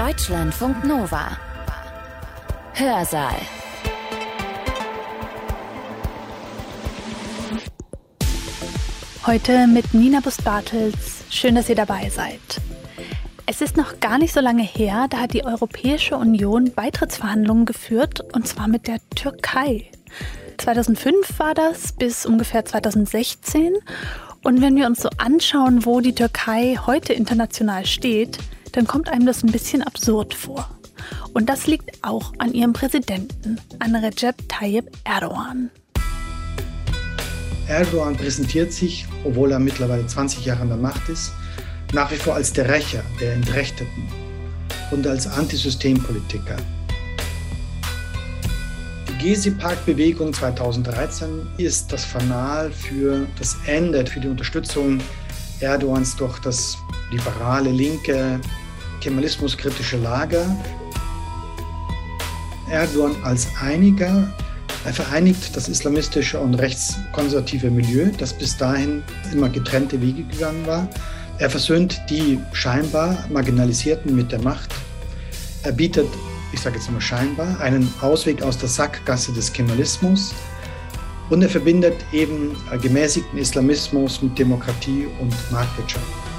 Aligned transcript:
Deutschlandfunk 0.00 0.82
Nova. 0.86 1.36
Hörsaal. 2.72 3.34
Heute 9.26 9.66
mit 9.66 9.92
Nina 9.92 10.20
Bust-Bartels. 10.20 11.24
Schön, 11.28 11.54
dass 11.54 11.68
ihr 11.68 11.74
dabei 11.74 12.08
seid. 12.08 12.40
Es 13.44 13.60
ist 13.60 13.76
noch 13.76 14.00
gar 14.00 14.16
nicht 14.16 14.32
so 14.32 14.40
lange 14.40 14.62
her, 14.62 15.06
da 15.10 15.18
hat 15.18 15.34
die 15.34 15.44
Europäische 15.44 16.16
Union 16.16 16.72
Beitrittsverhandlungen 16.72 17.66
geführt, 17.66 18.22
und 18.32 18.48
zwar 18.48 18.68
mit 18.68 18.86
der 18.86 19.00
Türkei. 19.14 19.90
2005 20.56 21.38
war 21.38 21.52
das 21.52 21.92
bis 21.92 22.24
ungefähr 22.24 22.64
2016. 22.64 23.74
Und 24.44 24.62
wenn 24.62 24.76
wir 24.76 24.86
uns 24.86 25.02
so 25.02 25.10
anschauen, 25.18 25.84
wo 25.84 26.00
die 26.00 26.14
Türkei 26.14 26.78
heute 26.86 27.12
international 27.12 27.84
steht, 27.84 28.38
dann 28.72 28.86
kommt 28.86 29.08
einem 29.08 29.26
das 29.26 29.42
ein 29.42 29.52
bisschen 29.52 29.82
absurd 29.82 30.34
vor. 30.34 30.68
Und 31.32 31.48
das 31.48 31.66
liegt 31.66 31.90
auch 32.02 32.32
an 32.38 32.52
ihrem 32.52 32.72
Präsidenten, 32.72 33.58
an 33.78 33.94
Recep 33.94 34.36
Tayyip 34.48 34.90
Erdogan. 35.04 35.70
Erdogan 37.68 38.16
präsentiert 38.16 38.72
sich, 38.72 39.06
obwohl 39.24 39.52
er 39.52 39.60
mittlerweile 39.60 40.06
20 40.06 40.44
Jahre 40.44 40.62
an 40.62 40.68
der 40.68 40.76
Macht 40.76 41.08
ist, 41.08 41.32
nach 41.92 42.10
wie 42.10 42.16
vor 42.16 42.34
als 42.34 42.52
der 42.52 42.68
Rächer 42.68 43.02
der 43.20 43.34
Entrechteten 43.34 44.08
und 44.90 45.06
als 45.06 45.26
Antisystempolitiker. 45.26 46.56
Die 49.08 49.28
Gezi-Park-Bewegung 49.28 50.32
2013 50.32 51.46
ist 51.58 51.92
das 51.92 52.04
Fanal 52.04 52.72
für 52.72 53.26
das 53.38 53.56
Ende, 53.66 54.04
für 54.06 54.18
die 54.18 54.28
Unterstützung 54.28 55.00
Erdogans 55.60 56.16
durch 56.16 56.38
das 56.40 56.76
liberale, 57.10 57.70
linke, 57.70 58.40
kemalismuskritische 59.00 59.96
Lager. 59.96 60.44
Erdogan 62.70 63.16
als 63.24 63.48
Einiger 63.60 64.32
er 64.84 64.94
vereinigt 64.94 65.54
das 65.54 65.68
islamistische 65.68 66.40
und 66.40 66.54
rechtskonservative 66.54 67.70
Milieu, 67.70 68.10
das 68.16 68.32
bis 68.32 68.56
dahin 68.56 69.02
immer 69.30 69.50
getrennte 69.50 70.00
Wege 70.00 70.24
gegangen 70.24 70.66
war. 70.66 70.88
Er 71.38 71.50
versöhnt 71.50 72.00
die 72.08 72.38
scheinbar 72.52 73.26
Marginalisierten 73.30 74.16
mit 74.16 74.32
der 74.32 74.40
Macht. 74.40 74.70
Er 75.64 75.72
bietet, 75.72 76.08
ich 76.52 76.60
sage 76.60 76.76
jetzt 76.76 76.90
mal 76.90 77.00
scheinbar, 77.00 77.60
einen 77.60 77.92
Ausweg 78.00 78.42
aus 78.42 78.56
der 78.56 78.70
Sackgasse 78.70 79.32
des 79.32 79.52
Kemalismus. 79.52 80.34
Und 81.28 81.42
er 81.42 81.50
verbindet 81.50 81.94
eben 82.12 82.56
gemäßigten 82.80 83.38
Islamismus 83.38 84.22
mit 84.22 84.38
Demokratie 84.38 85.06
und 85.20 85.34
Marktwirtschaft. 85.52 86.29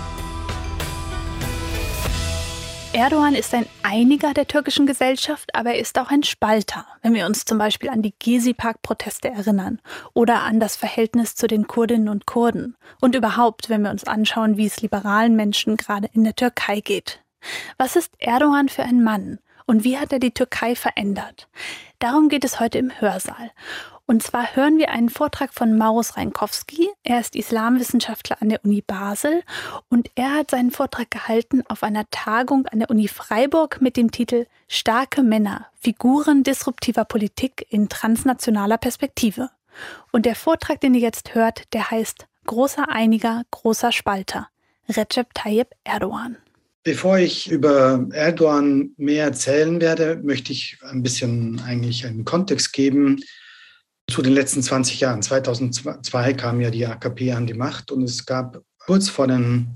Erdogan 2.93 3.35
ist 3.35 3.53
ein 3.53 3.65
Einiger 3.83 4.33
der 4.33 4.47
türkischen 4.47 4.85
Gesellschaft, 4.85 5.55
aber 5.55 5.69
er 5.69 5.79
ist 5.79 5.97
auch 5.97 6.09
ein 6.09 6.23
Spalter, 6.23 6.85
wenn 7.01 7.13
wir 7.13 7.25
uns 7.25 7.45
zum 7.45 7.57
Beispiel 7.57 7.89
an 7.89 8.01
die 8.01 8.13
Gezi-Park-Proteste 8.19 9.29
erinnern 9.29 9.79
oder 10.13 10.41
an 10.41 10.59
das 10.59 10.75
Verhältnis 10.75 11.35
zu 11.35 11.47
den 11.47 11.67
Kurdinnen 11.67 12.09
und 12.09 12.25
Kurden 12.25 12.75
und 12.99 13.15
überhaupt, 13.15 13.69
wenn 13.69 13.83
wir 13.83 13.91
uns 13.91 14.03
anschauen, 14.03 14.57
wie 14.57 14.65
es 14.65 14.81
liberalen 14.81 15.37
Menschen 15.37 15.77
gerade 15.77 16.09
in 16.11 16.25
der 16.25 16.35
Türkei 16.35 16.81
geht. 16.81 17.23
Was 17.77 17.95
ist 17.95 18.11
Erdogan 18.19 18.67
für 18.67 18.83
ein 18.83 19.01
Mann 19.01 19.39
und 19.65 19.85
wie 19.85 19.97
hat 19.97 20.11
er 20.11 20.19
die 20.19 20.33
Türkei 20.33 20.75
verändert? 20.75 21.47
Darum 21.99 22.27
geht 22.27 22.43
es 22.43 22.59
heute 22.59 22.77
im 22.77 22.91
Hörsaal. 22.99 23.51
Und 24.11 24.21
zwar 24.21 24.57
hören 24.57 24.77
wir 24.77 24.89
einen 24.89 25.07
Vortrag 25.07 25.53
von 25.53 25.77
Maurus 25.77 26.17
Reinkowski. 26.17 26.89
Er 27.01 27.21
ist 27.21 27.33
Islamwissenschaftler 27.33 28.41
an 28.41 28.49
der 28.49 28.59
Uni 28.65 28.83
Basel 28.85 29.41
und 29.87 30.11
er 30.15 30.33
hat 30.33 30.51
seinen 30.51 30.71
Vortrag 30.71 31.09
gehalten 31.09 31.63
auf 31.69 31.81
einer 31.81 32.03
Tagung 32.11 32.65
an 32.65 32.79
der 32.79 32.89
Uni 32.89 33.07
Freiburg 33.07 33.79
mit 33.79 33.95
dem 33.95 34.11
Titel 34.11 34.47
Starke 34.67 35.23
Männer, 35.23 35.67
Figuren 35.79 36.43
disruptiver 36.43 37.05
Politik 37.05 37.65
in 37.69 37.87
transnationaler 37.87 38.77
Perspektive. 38.77 39.49
Und 40.11 40.25
der 40.25 40.35
Vortrag, 40.35 40.81
den 40.81 40.93
ihr 40.93 40.99
jetzt 40.99 41.33
hört, 41.33 41.73
der 41.73 41.89
heißt 41.89 42.27
Großer 42.47 42.89
Einiger, 42.89 43.43
großer 43.51 43.93
Spalter. 43.93 44.49
Recep 44.89 45.33
Tayyip 45.33 45.69
Erdogan. 45.85 46.35
Bevor 46.83 47.17
ich 47.17 47.49
über 47.49 48.05
Erdogan 48.11 48.91
mehr 48.97 49.23
erzählen 49.23 49.79
werde, 49.79 50.19
möchte 50.21 50.51
ich 50.51 50.79
ein 50.81 51.01
bisschen 51.01 51.61
eigentlich 51.61 52.05
einen 52.05 52.25
Kontext 52.25 52.73
geben, 52.73 53.21
zu 54.11 54.21
den 54.21 54.33
letzten 54.33 54.61
20 54.61 54.99
Jahren. 54.99 55.21
2002 55.21 56.33
kam 56.33 56.59
ja 56.61 56.69
die 56.69 56.85
AKP 56.85 57.31
an 57.31 57.47
die 57.47 57.53
Macht 57.53 57.91
und 57.91 58.03
es 58.03 58.25
gab 58.25 58.61
kurz 58.77 59.09
vor 59.09 59.27
den 59.27 59.73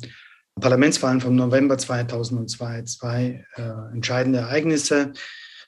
Parlamentswahlen 0.59 1.21
vom 1.21 1.35
November 1.35 1.77
2002 1.77 2.83
zwei 2.83 3.45
äh, 3.55 3.93
entscheidende 3.93 4.39
Ereignisse. 4.39 5.13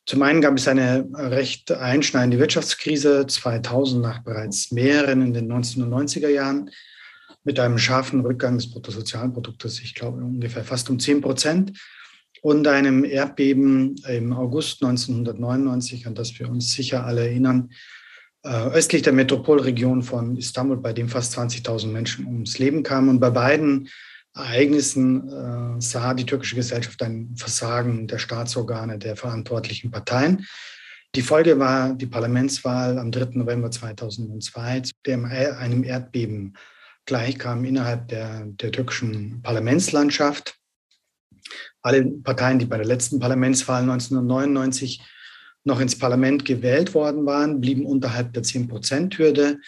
Zum 0.06 0.22
einen 0.22 0.42
gab 0.42 0.56
es 0.58 0.68
eine 0.68 1.08
recht 1.14 1.72
einschneidende 1.72 2.40
Wirtschaftskrise 2.40 3.28
2000 3.28 4.02
nach 4.02 4.24
bereits 4.24 4.72
mehreren 4.72 5.22
in 5.22 5.34
den 5.34 5.52
1990er 5.52 6.30
Jahren 6.30 6.70
mit 7.44 7.60
einem 7.60 7.78
scharfen 7.78 8.22
Rückgang 8.22 8.58
des 8.58 8.72
Bruttosozialproduktes, 8.72 9.80
ich 9.80 9.96
glaube 9.96 10.22
ungefähr 10.22 10.64
fast 10.64 10.90
um 10.90 11.00
10 11.00 11.22
Prozent 11.22 11.80
und 12.42 12.68
einem 12.68 13.04
Erdbeben 13.04 13.96
im 14.08 14.34
August 14.34 14.84
1999, 14.84 16.08
an 16.08 16.16
das 16.16 16.38
wir 16.40 16.50
uns 16.50 16.74
sicher 16.74 17.06
alle 17.06 17.22
erinnern, 17.22 17.70
östlich 18.48 19.02
der 19.02 19.14
Metropolregion 19.14 20.04
von 20.04 20.36
Istanbul, 20.38 20.78
bei 20.78 20.94
dem 20.94 21.10
fast 21.10 21.38
20.000 21.38 21.88
Menschen 21.88 22.26
ums 22.26 22.58
Leben 22.60 22.84
kamen. 22.84 23.10
Und 23.10 23.20
bei 23.20 23.30
beiden 23.30 23.90
Ereignissen 24.36 25.28
äh, 25.30 25.82
sah 25.82 26.14
die 26.14 26.26
türkische 26.26 26.56
Gesellschaft 26.56 27.02
ein 27.02 27.36
Versagen 27.36 28.08
der 28.08 28.20
Staatsorgane, 28.20 29.00
der 29.00 29.16
verantwortlichen 29.16 29.92
Parteien. 29.92 30.46
Die 31.16 31.22
Folge 31.22 31.58
war 31.58 31.94
die 31.94 32.06
Parlamentswahl 32.06 33.00
am 33.00 33.12
3. 33.12 33.30
November 33.34 33.72
2002, 33.72 34.84
der 35.06 35.24
einem 35.58 35.84
Erdbeben 35.84 36.56
gleichkam 37.06 37.66
innerhalb 37.66 38.10
der, 38.10 38.46
der 38.46 38.72
türkischen 38.72 39.42
Parlamentslandschaft. 39.42 40.56
Alle 41.82 42.06
Parteien, 42.06 42.60
die 42.60 42.66
bei 42.66 42.78
der 42.78 42.86
letzten 42.86 43.20
Parlamentswahl 43.20 43.82
1999 43.82 45.02
noch 45.68 45.82
ins 45.82 46.00
Parlament 46.00 46.46
gewählt 46.46 46.94
worden 46.94 47.26
waren, 47.26 47.62
blieben 47.62 47.86
unterhalb 47.86 48.34
der 48.34 48.44
10-Prozent-Hürde. 48.44 49.60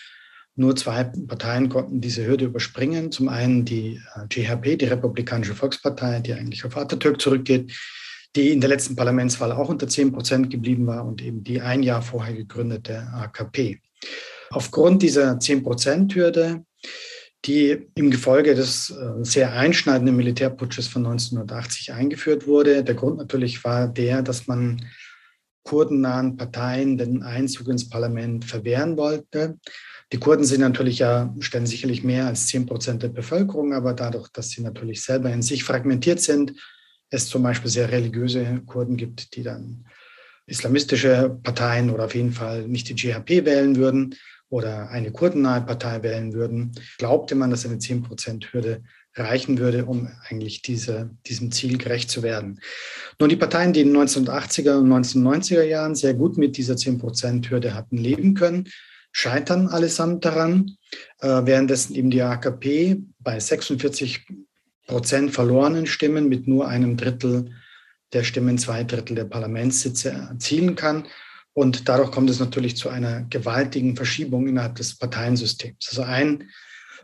Nur 0.56 0.76
zwei 0.76 1.04
Parteien 1.04 1.70
konnten 1.70 2.02
diese 2.02 2.26
Hürde 2.26 2.46
überspringen. 2.46 3.12
Zum 3.12 3.28
einen 3.30 3.66
die 3.66 4.02
GHP, 4.30 4.66
äh, 4.66 4.78
die 4.78 4.86
Republikanische 4.86 5.56
Volkspartei, 5.56 6.22
die 6.22 6.34
eigentlich 6.34 6.66
auf 6.66 6.76
Atatürk 6.76 7.22
zurückgeht, 7.22 7.72
die 8.36 8.52
in 8.52 8.62
der 8.62 8.70
letzten 8.70 8.96
Parlamentswahl 8.96 9.52
auch 9.52 9.70
unter 9.70 9.88
10 9.88 10.12
Prozent 10.12 10.50
geblieben 10.50 10.88
war 10.88 11.06
und 11.06 11.22
eben 11.22 11.44
die 11.44 11.62
ein 11.62 11.84
Jahr 11.84 12.02
vorher 12.02 12.34
gegründete 12.34 13.08
AKP. 13.14 13.82
Aufgrund 14.52 15.02
dieser 15.02 15.34
10-Prozent-Hürde, 15.34 16.64
die 17.46 17.88
im 17.96 18.10
Gefolge 18.10 18.56
des 18.56 18.90
äh, 18.90 19.24
sehr 19.24 19.54
einschneidenden 19.54 20.16
Militärputsches 20.16 20.88
von 20.88 21.06
1980 21.06 21.94
eingeführt 21.94 22.48
wurde, 22.48 22.84
der 22.84 22.96
Grund 22.96 23.18
natürlich 23.18 23.64
war 23.64 23.88
der, 23.88 24.22
dass 24.22 24.48
man 24.48 24.86
kurdennahen 25.70 26.36
Parteien 26.36 26.98
den 26.98 27.22
Einzug 27.22 27.68
ins 27.68 27.88
Parlament 27.88 28.44
verwehren 28.44 28.98
wollte. 28.98 29.60
Die 30.12 30.18
Kurden 30.18 30.44
sind 30.44 30.62
natürlich 30.62 30.98
ja, 30.98 31.32
stellen 31.42 31.68
sicherlich 31.68 32.04
mehr 32.04 32.26
als 32.26 32.48
10 32.48 32.66
Prozent 32.66 33.04
der 33.04 33.10
Bevölkerung, 33.10 33.76
aber 33.76 33.94
dadurch, 33.94 34.30
dass 34.30 34.50
sie 34.50 34.64
natürlich 34.64 35.04
selber 35.04 35.32
in 35.32 35.44
sich 35.44 35.64
fragmentiert 35.64 36.22
sind, 36.22 36.56
es 37.12 37.28
zum 37.28 37.44
Beispiel 37.44 37.70
sehr 37.70 37.92
religiöse 37.92 38.64
Kurden 38.66 38.98
gibt, 38.98 39.36
die 39.36 39.44
dann 39.44 39.86
islamistische 40.48 41.38
Parteien 41.44 41.92
oder 41.92 42.06
auf 42.06 42.16
jeden 42.16 42.34
Fall 42.34 42.68
nicht 42.68 42.90
die 42.90 42.96
GHP 42.96 43.46
wählen 43.46 43.76
würden 43.76 44.16
oder 44.50 44.90
eine 44.90 45.12
kurdennahe 45.12 45.62
Partei 45.62 46.02
wählen 46.02 46.34
würden, 46.34 46.72
glaubte 46.98 47.36
man, 47.36 47.52
dass 47.52 47.68
eine 47.68 47.76
10-Prozent-Hürde 47.76 48.82
reichen 49.16 49.58
würde, 49.58 49.86
um 49.86 50.10
eigentlich 50.30 50.62
diese, 50.62 51.10
diesem 51.26 51.52
Ziel 51.52 51.78
gerecht 51.78 52.10
zu 52.10 52.24
werden. 52.24 52.60
Nun, 53.20 53.30
die 53.30 53.36
Parteien, 53.36 53.74
die 53.74 53.82
in 53.82 53.94
den 53.94 53.98
1980er 53.98 54.78
und 54.78 54.92
1990er 54.92 55.64
Jahren 55.64 55.96
sehr 55.96 56.14
gut 56.14 56.38
mit 56.38 56.58
dieser 56.58 56.76
10-Prozent-Hürde 56.76 57.74
hatten 57.74 57.98
leben 57.98 58.34
können, 58.34 58.70
scheitern 59.12 59.68
allesamt 59.68 60.26
daran, 60.26 60.78
äh, 61.20 61.28
währenddessen 61.28 61.96
eben 61.96 62.12
die 62.12 62.22
AKP 62.22 63.02
bei 63.20 63.40
46 63.40 64.28
Prozent 64.88 65.32
verlorenen 65.32 65.86
Stimmen 65.86 66.30
mit 66.30 66.48
nur 66.48 66.68
einem 66.68 66.98
Drittel 66.98 67.52
der 68.14 68.24
Stimmen 68.24 68.58
zwei 68.58 68.84
Drittel 68.84 69.16
der 69.16 69.26
Parlamentssitze 69.26 70.10
erzielen 70.10 70.76
kann. 70.76 71.06
Und 71.54 71.90
dadurch 71.90 72.12
kommt 72.12 72.30
es 72.30 72.40
natürlich 72.40 72.78
zu 72.78 72.90
einer 72.90 73.24
gewaltigen 73.30 73.96
Verschiebung 73.96 74.48
innerhalb 74.48 74.76
des 74.76 74.98
Parteiensystems. 74.98 75.90
Also 75.90 76.04
ein 76.04 76.50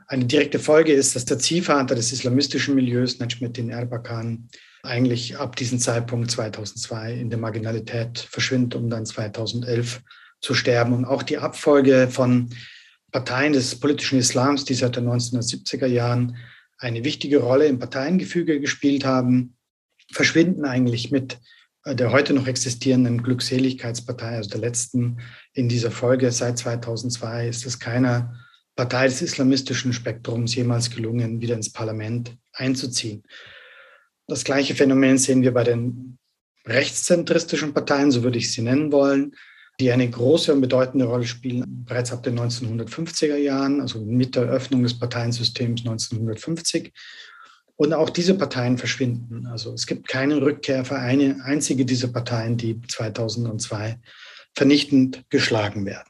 eine 0.07 0.25
direkte 0.25 0.59
Folge 0.59 0.93
ist, 0.93 1.15
dass 1.15 1.25
der 1.25 1.39
Ziehvater 1.39 1.95
des 1.95 2.11
islamistischen 2.11 2.75
Milieus, 2.75 3.19
Najmuddin 3.19 3.69
Erbakan, 3.69 4.49
eigentlich 4.83 5.37
ab 5.37 5.55
diesem 5.55 5.79
Zeitpunkt 5.79 6.29
2002 6.29 7.13
in 7.13 7.29
der 7.29 7.39
Marginalität 7.39 8.19
verschwindet, 8.19 8.75
um 8.75 8.89
dann 8.89 9.05
2011 9.05 10.01
zu 10.41 10.53
sterben. 10.53 10.93
Und 10.93 11.05
auch 11.05 11.23
die 11.23 11.39
Abfolge 11.39 12.07
von 12.09 12.49
Parteien 13.11 13.53
des 13.53 13.79
politischen 13.79 14.19
Islams, 14.19 14.65
die 14.65 14.75
seit 14.75 14.95
den 14.95 15.07
1970er 15.07 15.87
Jahren 15.87 16.37
eine 16.77 17.03
wichtige 17.03 17.39
Rolle 17.39 17.65
im 17.65 17.79
Parteiengefüge 17.79 18.59
gespielt 18.59 19.05
haben, 19.05 19.55
verschwinden 20.11 20.65
eigentlich 20.65 21.11
mit 21.11 21.39
äh, 21.85 21.95
der 21.95 22.11
heute 22.11 22.33
noch 22.33 22.47
existierenden 22.47 23.23
Glückseligkeitspartei, 23.23 24.35
also 24.35 24.49
der 24.49 24.59
letzten 24.59 25.17
in 25.53 25.69
dieser 25.69 25.91
Folge 25.91 26.31
seit 26.31 26.57
2002, 26.57 27.47
ist 27.47 27.65
es 27.65 27.79
keiner 27.79 28.35
Partei 28.75 29.07
des 29.07 29.21
islamistischen 29.21 29.93
Spektrums 29.93 30.55
jemals 30.55 30.89
gelungen, 30.89 31.41
wieder 31.41 31.55
ins 31.55 31.71
Parlament 31.71 32.35
einzuziehen. 32.53 33.23
Das 34.27 34.43
gleiche 34.43 34.75
Phänomen 34.75 35.17
sehen 35.17 35.43
wir 35.43 35.53
bei 35.53 35.63
den 35.63 36.17
rechtszentristischen 36.65 37.73
Parteien, 37.73 38.11
so 38.11 38.23
würde 38.23 38.37
ich 38.37 38.51
sie 38.51 38.61
nennen 38.61 38.91
wollen, 38.91 39.35
die 39.79 39.91
eine 39.91 40.09
große 40.09 40.53
und 40.53 40.61
bedeutende 40.61 41.05
Rolle 41.05 41.25
spielen 41.25 41.85
bereits 41.85 42.11
ab 42.11 42.23
den 42.23 42.39
1950er 42.39 43.35
Jahren, 43.35 43.81
also 43.81 43.99
mit 44.03 44.35
der 44.35 44.43
Öffnung 44.43 44.83
des 44.83 44.97
Parteiensystems 44.97 45.81
1950. 45.81 46.93
Und 47.77 47.93
auch 47.93 48.09
diese 48.09 48.35
Parteien 48.35 48.77
verschwinden. 48.77 49.47
Also 49.47 49.73
es 49.73 49.85
gibt 49.85 50.07
keine 50.07 50.41
Rückkehr 50.41 50.85
für 50.85 50.97
eine 50.97 51.43
einzige 51.43 51.83
dieser 51.83 52.07
Parteien, 52.07 52.55
die 52.55 52.81
2002 52.87 53.99
vernichtend 54.53 55.25
geschlagen 55.29 55.85
werden. 55.85 56.07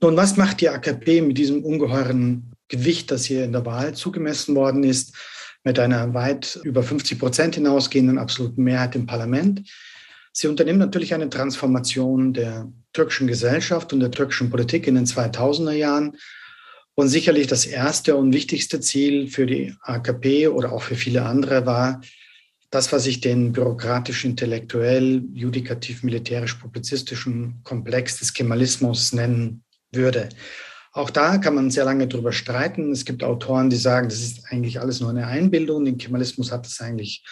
Nun, 0.00 0.16
was 0.16 0.36
macht 0.36 0.60
die 0.60 0.68
AKP 0.68 1.22
mit 1.22 1.38
diesem 1.38 1.64
ungeheuren 1.64 2.52
Gewicht, 2.68 3.10
das 3.10 3.24
hier 3.24 3.44
in 3.44 3.52
der 3.52 3.64
Wahl 3.64 3.94
zugemessen 3.94 4.54
worden 4.54 4.84
ist, 4.84 5.16
mit 5.64 5.78
einer 5.78 6.12
weit 6.12 6.60
über 6.64 6.82
50 6.82 7.18
Prozent 7.18 7.54
hinausgehenden 7.54 8.18
absoluten 8.18 8.62
Mehrheit 8.62 8.94
im 8.94 9.06
Parlament? 9.06 9.66
Sie 10.32 10.48
unternimmt 10.48 10.80
natürlich 10.80 11.14
eine 11.14 11.30
Transformation 11.30 12.34
der 12.34 12.70
türkischen 12.92 13.26
Gesellschaft 13.26 13.94
und 13.94 14.00
der 14.00 14.10
türkischen 14.10 14.50
Politik 14.50 14.86
in 14.86 14.96
den 14.96 15.06
2000er 15.06 15.72
Jahren. 15.72 16.18
Und 16.94 17.08
sicherlich 17.08 17.46
das 17.46 17.64
erste 17.64 18.16
und 18.16 18.34
wichtigste 18.34 18.80
Ziel 18.80 19.28
für 19.28 19.46
die 19.46 19.74
AKP 19.82 20.48
oder 20.48 20.72
auch 20.72 20.82
für 20.82 20.96
viele 20.96 21.24
andere 21.24 21.64
war, 21.64 22.02
das, 22.70 22.92
was 22.92 23.06
ich 23.06 23.20
den 23.20 23.52
bürokratisch-intellektuell, 23.52 25.24
judikativ-militärisch-publizistischen 25.32 27.60
Komplex 27.64 28.18
des 28.18 28.34
Kemalismus 28.34 29.14
nennen 29.14 29.62
würde. 29.96 30.28
Auch 30.92 31.10
da 31.10 31.36
kann 31.36 31.54
man 31.54 31.70
sehr 31.70 31.84
lange 31.84 32.08
drüber 32.08 32.32
streiten. 32.32 32.90
Es 32.90 33.04
gibt 33.04 33.22
Autoren, 33.22 33.68
die 33.68 33.76
sagen, 33.76 34.08
das 34.08 34.20
ist 34.20 34.44
eigentlich 34.50 34.80
alles 34.80 35.00
nur 35.00 35.10
eine 35.10 35.26
Einbildung. 35.26 35.84
Den 35.84 35.98
Kemalismus 35.98 36.50
hat 36.52 36.66
es 36.66 36.80
eigentlich 36.80 37.22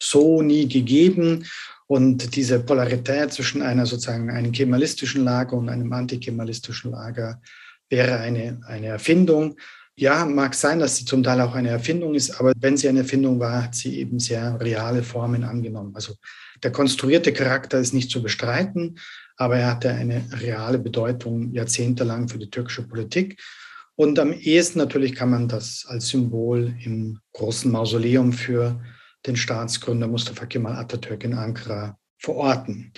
so 0.00 0.42
nie 0.42 0.68
gegeben. 0.68 1.44
Und 1.86 2.34
diese 2.34 2.58
Polarität 2.58 3.32
zwischen 3.32 3.62
einer 3.62 3.86
sozusagen 3.86 4.30
einem 4.30 4.50
kemalistischen 4.50 5.24
Lager 5.24 5.56
und 5.56 5.68
einem 5.68 5.92
antikemalistischen 5.92 6.90
Lager 6.90 7.40
wäre 7.88 8.18
eine, 8.18 8.60
eine 8.66 8.86
Erfindung. 8.86 9.56
Ja, 9.94 10.24
mag 10.24 10.54
sein, 10.54 10.80
dass 10.80 10.96
sie 10.96 11.04
zum 11.04 11.22
Teil 11.22 11.40
auch 11.42 11.54
eine 11.54 11.68
Erfindung 11.68 12.14
ist, 12.14 12.40
aber 12.40 12.54
wenn 12.56 12.78
sie 12.78 12.88
eine 12.88 13.00
Erfindung 13.00 13.38
war, 13.38 13.64
hat 13.64 13.74
sie 13.74 13.98
eben 13.98 14.18
sehr 14.18 14.58
reale 14.58 15.02
Formen 15.02 15.44
angenommen. 15.44 15.94
Also 15.94 16.14
der 16.62 16.72
konstruierte 16.72 17.32
Charakter 17.32 17.78
ist 17.78 17.92
nicht 17.92 18.10
zu 18.10 18.22
bestreiten, 18.22 18.98
aber 19.42 19.58
er 19.58 19.66
hatte 19.66 19.90
eine 19.90 20.24
reale 20.40 20.78
Bedeutung 20.78 21.52
jahrzehntelang 21.52 22.28
für 22.28 22.38
die 22.38 22.48
türkische 22.48 22.86
Politik. 22.86 23.42
Und 23.96 24.18
am 24.20 24.32
ehesten 24.32 24.78
natürlich 24.78 25.16
kann 25.16 25.30
man 25.30 25.48
das 25.48 25.84
als 25.88 26.08
Symbol 26.08 26.74
im 26.84 27.18
großen 27.32 27.70
Mausoleum 27.70 28.32
für 28.32 28.80
den 29.26 29.34
Staatsgründer 29.34 30.06
Mustafa 30.06 30.46
Kemal 30.46 30.76
Atatürk 30.76 31.24
in 31.24 31.34
Ankara 31.34 31.98
verorten. 32.18 32.92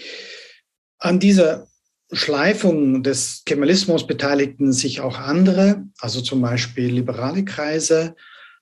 An 0.98 1.18
dieser 1.18 1.66
Schleifung 2.12 3.02
des 3.02 3.42
Kemalismus 3.46 4.06
beteiligten 4.06 4.72
sich 4.72 5.00
auch 5.00 5.18
andere, 5.18 5.84
also 5.98 6.20
zum 6.20 6.42
Beispiel 6.42 6.92
liberale 6.92 7.44
Kreise, 7.44 8.14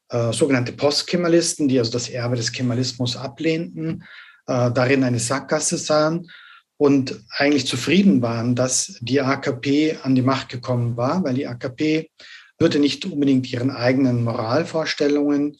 äh, 0.08 0.32
sogenannte 0.32 0.72
Postkemalisten, 0.72 1.66
die 1.66 1.80
also 1.80 1.90
das 1.90 2.08
Erbe 2.08 2.36
des 2.36 2.52
Kemalismus 2.52 3.16
ablehnten, 3.16 4.04
äh, 4.46 4.70
darin 4.70 5.02
eine 5.02 5.18
Sackgasse 5.18 5.76
sahen 5.78 6.30
und 6.76 7.22
eigentlich 7.36 7.66
zufrieden 7.66 8.22
waren, 8.22 8.54
dass 8.54 8.98
die 9.00 9.20
AKP 9.20 9.98
an 10.02 10.14
die 10.14 10.22
Macht 10.22 10.48
gekommen 10.48 10.96
war, 10.96 11.22
weil 11.24 11.34
die 11.34 11.46
AKP 11.46 12.10
würde 12.58 12.78
nicht 12.78 13.04
unbedingt 13.04 13.52
ihren 13.52 13.70
eigenen 13.70 14.24
Moralvorstellungen 14.24 15.58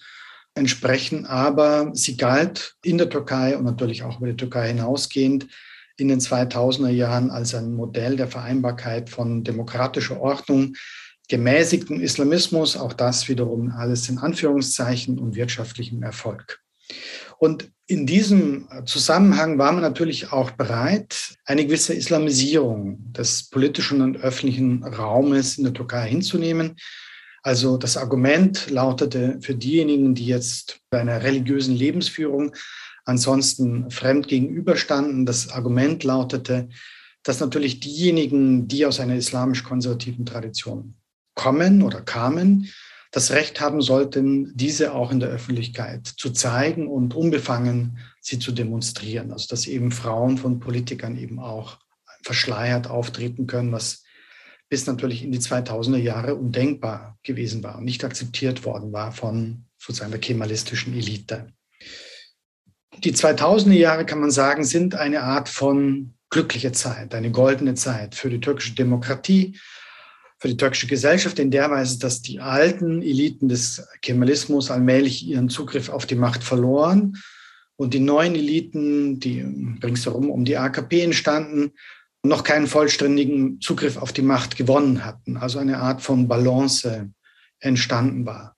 entsprechen. 0.55 1.27
Aber 1.27 1.91
sie 1.95 2.17
galt 2.17 2.75
in 2.83 2.99
der 2.99 3.11
Türkei 3.11 3.57
und 3.57 3.65
natürlich 3.65 4.03
auch 4.03 4.19
über 4.19 4.29
die 4.29 4.37
Türkei 4.37 4.69
hinausgehend 4.69 5.47
in 5.97 6.09
den 6.09 6.21
2000er 6.21 6.89
Jahren 6.89 7.31
als 7.31 7.55
ein 7.55 7.75
Modell 7.75 8.17
der 8.17 8.29
Vereinbarkeit 8.29 9.11
von 9.11 9.45
demokratischer 9.45 10.21
Ordnung, 10.21 10.75
gemäßigtem 11.29 12.01
Islamismus, 12.01 12.77
auch 12.77 12.93
das 12.93 13.29
wiederum 13.29 13.71
alles 13.71 14.09
in 14.09 14.19
Anführungszeichen 14.19 15.19
und 15.19 15.35
wirtschaftlichem 15.35 16.03
Erfolg. 16.03 16.61
Und 17.43 17.73
in 17.89 18.07
diesem 18.07 18.69
Zusammenhang 18.87 19.59
war 19.59 19.73
man 19.73 19.83
natürlich 19.83 20.31
auch 20.31 20.53
bereit, 20.53 21.35
eine 21.45 21.67
gewisse 21.67 21.93
Islamisierung 21.93 23.13
des 23.13 23.51
politischen 23.51 24.01
und 24.01 24.17
öffentlichen 24.19 24.85
Raumes 24.85 25.59
in 25.59 25.65
der 25.65 25.73
Türkei 25.73 26.09
hinzunehmen. 26.09 26.77
Also 27.43 27.79
das 27.79 27.97
Argument 27.97 28.71
lautete 28.71 29.39
für 29.41 29.57
diejenigen, 29.57 30.15
die 30.15 30.27
jetzt 30.27 30.79
bei 30.89 31.01
einer 31.01 31.25
religiösen 31.25 31.75
Lebensführung 31.75 32.55
ansonsten 33.07 33.91
fremd 33.91 34.29
gegenüberstanden, 34.29 35.27
das 35.27 35.49
Argument 35.49 36.05
lautete, 36.05 36.69
dass 37.25 37.41
natürlich 37.41 37.81
diejenigen, 37.81 38.69
die 38.69 38.87
aus 38.87 39.01
einer 39.01 39.17
islamisch-konservativen 39.17 40.27
Tradition 40.27 40.95
kommen 41.35 41.83
oder 41.83 42.03
kamen, 42.03 42.71
das 43.13 43.31
Recht 43.31 43.61
haben 43.61 43.83
sollten, 43.83 44.57
diese 44.57 44.95
auch 44.95 45.13
in 45.13 45.21
der 45.21 45.29
Öffentlichkeit 45.29 46.07
zu 46.07 46.31
zeigen 46.31 46.89
und 46.89 47.15
unbefangen 47.15 47.99
sie 48.21 48.39
zu 48.39 48.53
demonstrieren. 48.53 49.33
Also 49.33 49.49
dass 49.49 49.67
eben 49.67 49.93
Frauen 49.93 50.39
von 50.39 50.59
Politikern 50.59 51.17
eben 51.17 51.39
auch 51.39 51.79
verschleiert 52.25 52.89
auftreten 52.89 53.47
können, 53.47 53.71
was 53.71 54.03
bis 54.71 54.87
natürlich 54.87 55.23
in 55.23 55.31
die 55.31 55.41
2000er 55.41 55.99
Jahre 55.99 56.35
undenkbar 56.35 57.19
gewesen 57.23 57.63
war 57.63 57.77
und 57.77 57.85
nicht 57.85 58.03
akzeptiert 58.03 58.65
worden 58.65 58.93
war 58.93 59.13
von 59.13 59.67
sozusagen 59.77 60.13
der 60.13 60.21
kemalistischen 60.21 60.95
Elite. 60.95 61.53
Die 63.05 63.13
2000er 63.13 63.73
Jahre, 63.73 64.07
kann 64.07 64.21
man 64.21 64.31
sagen, 64.31 64.65
sind 64.65 64.95
eine 64.95 65.23
Art 65.23 65.51
von 65.51 66.15
glücklicher 66.31 66.73
Zeit, 66.73 67.15
eine 67.15 67.31
goldene 67.31 67.75
Zeit 67.75 68.15
für 68.15 68.31
die 68.31 68.41
türkische 68.41 68.75
Demokratie, 68.75 69.59
für 70.43 70.49
die 70.49 70.57
türkische 70.57 70.89
Gesellschaft 70.89 71.39
in 71.39 71.53
der 71.53 71.71
Weise, 71.71 72.01
dass 72.01 72.21
die 72.21 72.41
alten 72.41 73.01
Eliten 73.01 73.49
des 73.49 73.87
Kemalismus 74.01 74.73
allmählich 74.73 75.25
ihren 75.25 75.49
Zugriff 75.49 75.89
auf 75.89 76.05
die 76.05 76.17
Macht 76.17 76.43
verloren 76.43 77.17
und 77.77 77.95
die 77.95 78.01
neuen 78.01 78.35
Eliten, 78.35 79.21
die 79.21 79.47
ringsherum 79.85 80.33
um 80.33 80.45
die 80.45 80.57
AKP 80.57 81.01
entstanden, 81.01 81.71
noch 82.25 82.43
keinen 82.43 82.67
vollständigen 82.67 83.61
Zugriff 83.61 83.97
auf 83.97 84.13
die 84.13 84.23
Macht 84.23 84.57
gewonnen 84.57 85.05
hatten, 85.05 85.37
also 85.37 85.61
eine 85.61 85.79
Art 85.79 86.03
von 86.03 86.27
Balance 86.27 87.13
entstanden 87.61 88.27
war. 88.27 88.57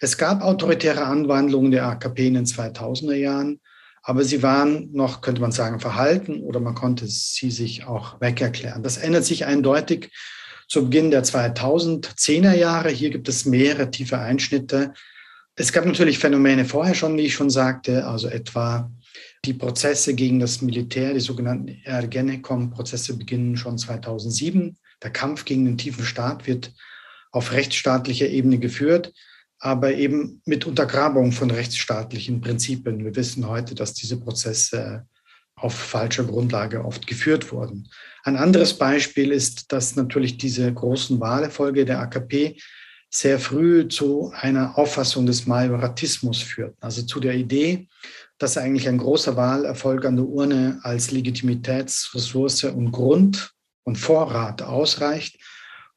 Es 0.00 0.18
gab 0.18 0.42
autoritäre 0.42 1.04
Anwandlungen 1.04 1.70
der 1.70 1.86
AKP 1.86 2.26
in 2.26 2.34
den 2.34 2.46
2000er 2.46 3.14
Jahren, 3.14 3.60
aber 4.02 4.24
sie 4.24 4.42
waren 4.42 4.90
noch, 4.90 5.20
könnte 5.20 5.40
man 5.40 5.52
sagen, 5.52 5.78
verhalten 5.78 6.40
oder 6.40 6.58
man 6.58 6.74
konnte 6.74 7.06
sie 7.06 7.52
sich 7.52 7.84
auch 7.84 8.20
wegerklären. 8.20 8.82
Das 8.82 8.96
ändert 8.96 9.26
sich 9.26 9.46
eindeutig 9.46 10.10
zu 10.70 10.84
Beginn 10.84 11.10
der 11.10 11.24
2010er 11.24 12.54
Jahre. 12.54 12.90
Hier 12.90 13.10
gibt 13.10 13.28
es 13.28 13.44
mehrere 13.44 13.90
tiefe 13.90 14.18
Einschnitte. 14.18 14.94
Es 15.56 15.72
gab 15.72 15.84
natürlich 15.84 16.20
Phänomene 16.20 16.64
vorher 16.64 16.94
schon, 16.94 17.16
wie 17.16 17.22
ich 17.22 17.34
schon 17.34 17.50
sagte, 17.50 18.06
also 18.06 18.28
etwa 18.28 18.88
die 19.44 19.54
Prozesse 19.54 20.14
gegen 20.14 20.38
das 20.38 20.62
Militär, 20.62 21.12
die 21.12 21.20
sogenannten 21.20 21.80
Ergenekon-Prozesse 21.82 23.18
beginnen 23.18 23.56
schon 23.56 23.78
2007. 23.78 24.78
Der 25.02 25.10
Kampf 25.10 25.44
gegen 25.44 25.64
den 25.64 25.76
tiefen 25.76 26.04
Staat 26.04 26.46
wird 26.46 26.72
auf 27.32 27.50
rechtsstaatlicher 27.50 28.28
Ebene 28.28 28.60
geführt, 28.60 29.12
aber 29.58 29.94
eben 29.94 30.40
mit 30.44 30.66
Untergrabung 30.66 31.32
von 31.32 31.50
rechtsstaatlichen 31.50 32.40
Prinzipien. 32.40 33.04
Wir 33.04 33.16
wissen 33.16 33.48
heute, 33.48 33.74
dass 33.74 33.92
diese 33.94 34.20
Prozesse 34.20 35.04
auf 35.60 35.74
falscher 35.74 36.24
Grundlage 36.24 36.84
oft 36.84 37.06
geführt 37.06 37.52
wurden. 37.52 37.88
Ein 38.24 38.36
anderes 38.36 38.76
Beispiel 38.76 39.32
ist, 39.32 39.72
dass 39.72 39.96
natürlich 39.96 40.38
diese 40.38 40.72
großen 40.72 41.20
Wahlerfolge 41.20 41.84
der 41.84 42.00
AKP 42.00 42.56
sehr 43.10 43.38
früh 43.38 43.88
zu 43.88 44.32
einer 44.34 44.78
Auffassung 44.78 45.26
des 45.26 45.46
Majoratismus 45.46 46.40
führten, 46.40 46.76
also 46.80 47.02
zu 47.02 47.18
der 47.18 47.34
Idee, 47.34 47.88
dass 48.38 48.56
eigentlich 48.56 48.88
ein 48.88 48.98
großer 48.98 49.36
Wahlerfolg 49.36 50.04
an 50.04 50.16
der 50.16 50.26
Urne 50.26 50.78
als 50.82 51.10
Legitimitätsressource 51.10 52.64
und 52.64 52.92
Grund 52.92 53.52
und 53.82 53.96
Vorrat 53.96 54.62
ausreicht, 54.62 55.38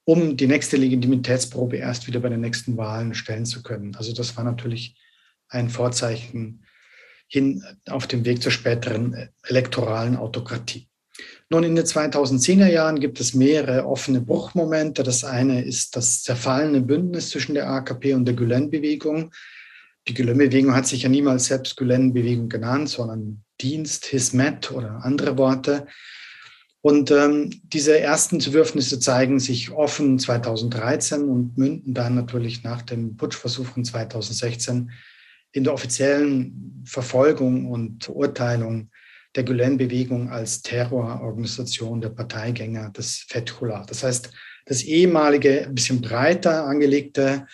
um 0.05 0.35
die 0.35 0.47
nächste 0.47 0.75
Legitimitätsprobe 0.75 1.77
erst 1.77 2.07
wieder 2.07 2.19
bei 2.19 2.29
den 2.29 2.41
nächsten 2.41 2.75
Wahlen 2.77 3.13
stellen 3.13 3.45
zu 3.45 3.61
können. 3.63 3.95
Also 3.95 4.13
das 4.13 4.35
war 4.35 4.43
natürlich 4.43 4.99
ein 5.47 5.69
Vorzeichen 5.69 6.62
hin 7.33 7.63
auf 7.89 8.05
dem 8.05 8.25
Weg 8.25 8.43
zur 8.43 8.51
späteren 8.51 9.29
elektoralen 9.47 10.15
Autokratie. 10.15 10.87
Nun, 11.49 11.63
in 11.63 11.75
den 11.75 11.83
2010er 11.83 12.67
Jahren 12.67 12.99
gibt 12.99 13.19
es 13.19 13.33
mehrere 13.33 13.87
offene 13.87 14.21
Bruchmomente. 14.21 15.01
Das 15.01 15.23
eine 15.23 15.63
ist 15.63 15.95
das 15.95 16.21
zerfallene 16.21 16.81
Bündnis 16.81 17.31
zwischen 17.31 17.55
der 17.55 17.67
AKP 17.69 18.13
und 18.13 18.25
der 18.25 18.35
Gülen-Bewegung, 18.35 19.31
Die 20.07 20.13
Gülen-Bewegung 20.13 20.75
hat 20.75 20.85
sich 20.85 21.03
ja 21.03 21.09
niemals 21.09 21.45
selbst 21.45 21.75
Gülen-Bewegung 21.77 22.49
genannt, 22.49 22.89
sondern 22.89 23.43
Dienst, 23.61 24.05
Hismet 24.05 24.71
oder 24.71 25.03
andere 25.03 25.35
Worte. 25.37 25.87
Und 26.81 27.09
ähm, 27.09 27.49
diese 27.63 27.97
ersten 27.99 28.41
Zerwürfnisse 28.41 28.99
zeigen 28.99 29.39
sich 29.39 29.71
offen 29.71 30.19
2013 30.19 31.23
und 31.23 31.57
münden 31.57 31.93
dann 31.95 32.13
natürlich 32.13 32.63
nach 32.63 32.83
dem 32.83 33.15
Putschversuch 33.17 33.65
von 33.65 33.85
2016 33.85 34.91
in 35.53 35.63
der 35.63 35.73
offiziellen 35.73 36.83
Verfolgung 36.85 37.71
und 37.71 38.03
Verurteilung 38.03 38.89
der 39.35 39.43
Gülen-Bewegung 39.43 40.29
als 40.29 40.61
Terrororganisation 40.61 42.01
der 42.01 42.09
Parteigänger 42.09 42.89
des 42.89 43.25
Fethullah. 43.29 43.85
Das 43.87 44.03
heißt, 44.03 44.31
das 44.65 44.83
ehemalige, 44.83 45.65
ein 45.65 45.75
bisschen 45.75 46.01
breiter 46.01 46.65
angelegte 46.65 47.47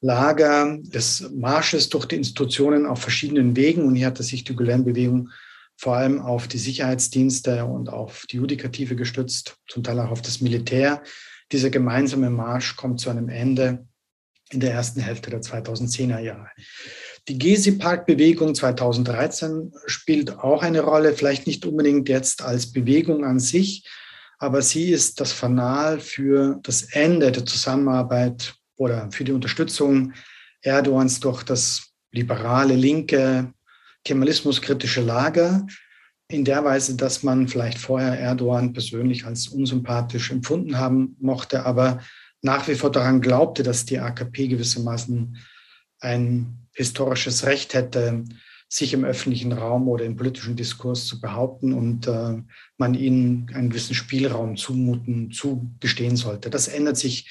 Lager 0.00 0.78
des 0.80 1.30
Marsches 1.30 1.90
durch 1.90 2.06
die 2.06 2.16
Institutionen 2.16 2.86
auf 2.86 3.02
verschiedenen 3.02 3.54
Wegen. 3.54 3.84
Und 3.84 3.96
hier 3.96 4.06
hatte 4.06 4.22
sich 4.22 4.44
die 4.44 4.56
Gülen-Bewegung 4.56 5.28
vor 5.76 5.96
allem 5.96 6.20
auf 6.20 6.48
die 6.48 6.58
Sicherheitsdienste 6.58 7.64
und 7.64 7.88
auf 7.90 8.24
die 8.30 8.36
Judikative 8.36 8.96
gestützt, 8.96 9.56
zum 9.68 9.82
Teil 9.82 10.00
auch 10.00 10.10
auf 10.10 10.22
das 10.22 10.40
Militär. 10.40 11.02
Dieser 11.52 11.70
gemeinsame 11.70 12.30
Marsch 12.30 12.76
kommt 12.76 13.00
zu 13.00 13.10
einem 13.10 13.28
Ende 13.28 13.86
in 14.50 14.60
der 14.60 14.72
ersten 14.72 15.00
Hälfte 15.00 15.30
der 15.30 15.40
2010er 15.40 16.18
Jahre. 16.18 16.48
Die 17.28 17.38
Gezi-Park-Bewegung 17.38 18.54
2013 18.54 19.72
spielt 19.86 20.38
auch 20.38 20.62
eine 20.62 20.80
Rolle, 20.80 21.12
vielleicht 21.12 21.46
nicht 21.46 21.64
unbedingt 21.66 22.08
jetzt 22.08 22.42
als 22.42 22.72
Bewegung 22.72 23.24
an 23.24 23.38
sich, 23.38 23.88
aber 24.38 24.62
sie 24.62 24.90
ist 24.90 25.20
das 25.20 25.32
Fanal 25.32 26.00
für 26.00 26.58
das 26.62 26.82
Ende 26.82 27.30
der 27.30 27.44
Zusammenarbeit 27.44 28.54
oder 28.76 29.10
für 29.12 29.24
die 29.24 29.32
Unterstützung 29.32 30.14
Erdogans 30.62 31.20
durch 31.20 31.42
das 31.42 31.92
liberale, 32.10 32.74
linke 32.74 33.52
kemalismuskritische 34.04 35.02
Lager 35.02 35.66
in 36.28 36.44
der 36.44 36.64
Weise, 36.64 36.96
dass 36.96 37.22
man 37.22 37.48
vielleicht 37.48 37.78
vorher 37.78 38.18
Erdogan 38.18 38.72
persönlich 38.72 39.26
als 39.26 39.48
unsympathisch 39.48 40.30
empfunden 40.30 40.78
haben 40.78 41.16
mochte, 41.20 41.66
aber 41.66 42.00
nach 42.42 42.66
wie 42.68 42.74
vor 42.74 42.90
daran 42.90 43.20
glaubte, 43.20 43.62
dass 43.62 43.84
die 43.84 43.98
AKP 43.98 44.48
gewissermaßen 44.48 45.36
ein 46.00 46.59
historisches 46.72 47.46
Recht 47.46 47.74
hätte, 47.74 48.24
sich 48.72 48.92
im 48.92 49.04
öffentlichen 49.04 49.52
Raum 49.52 49.88
oder 49.88 50.04
im 50.04 50.16
politischen 50.16 50.54
Diskurs 50.54 51.06
zu 51.06 51.20
behaupten 51.20 51.72
und 51.72 52.06
äh, 52.06 52.36
man 52.78 52.94
ihnen 52.94 53.50
einen 53.52 53.70
gewissen 53.70 53.94
Spielraum 53.94 54.56
zumuten, 54.56 55.32
zugestehen 55.32 56.16
sollte. 56.16 56.50
Das 56.50 56.68
ändert 56.68 56.96
sich 56.96 57.28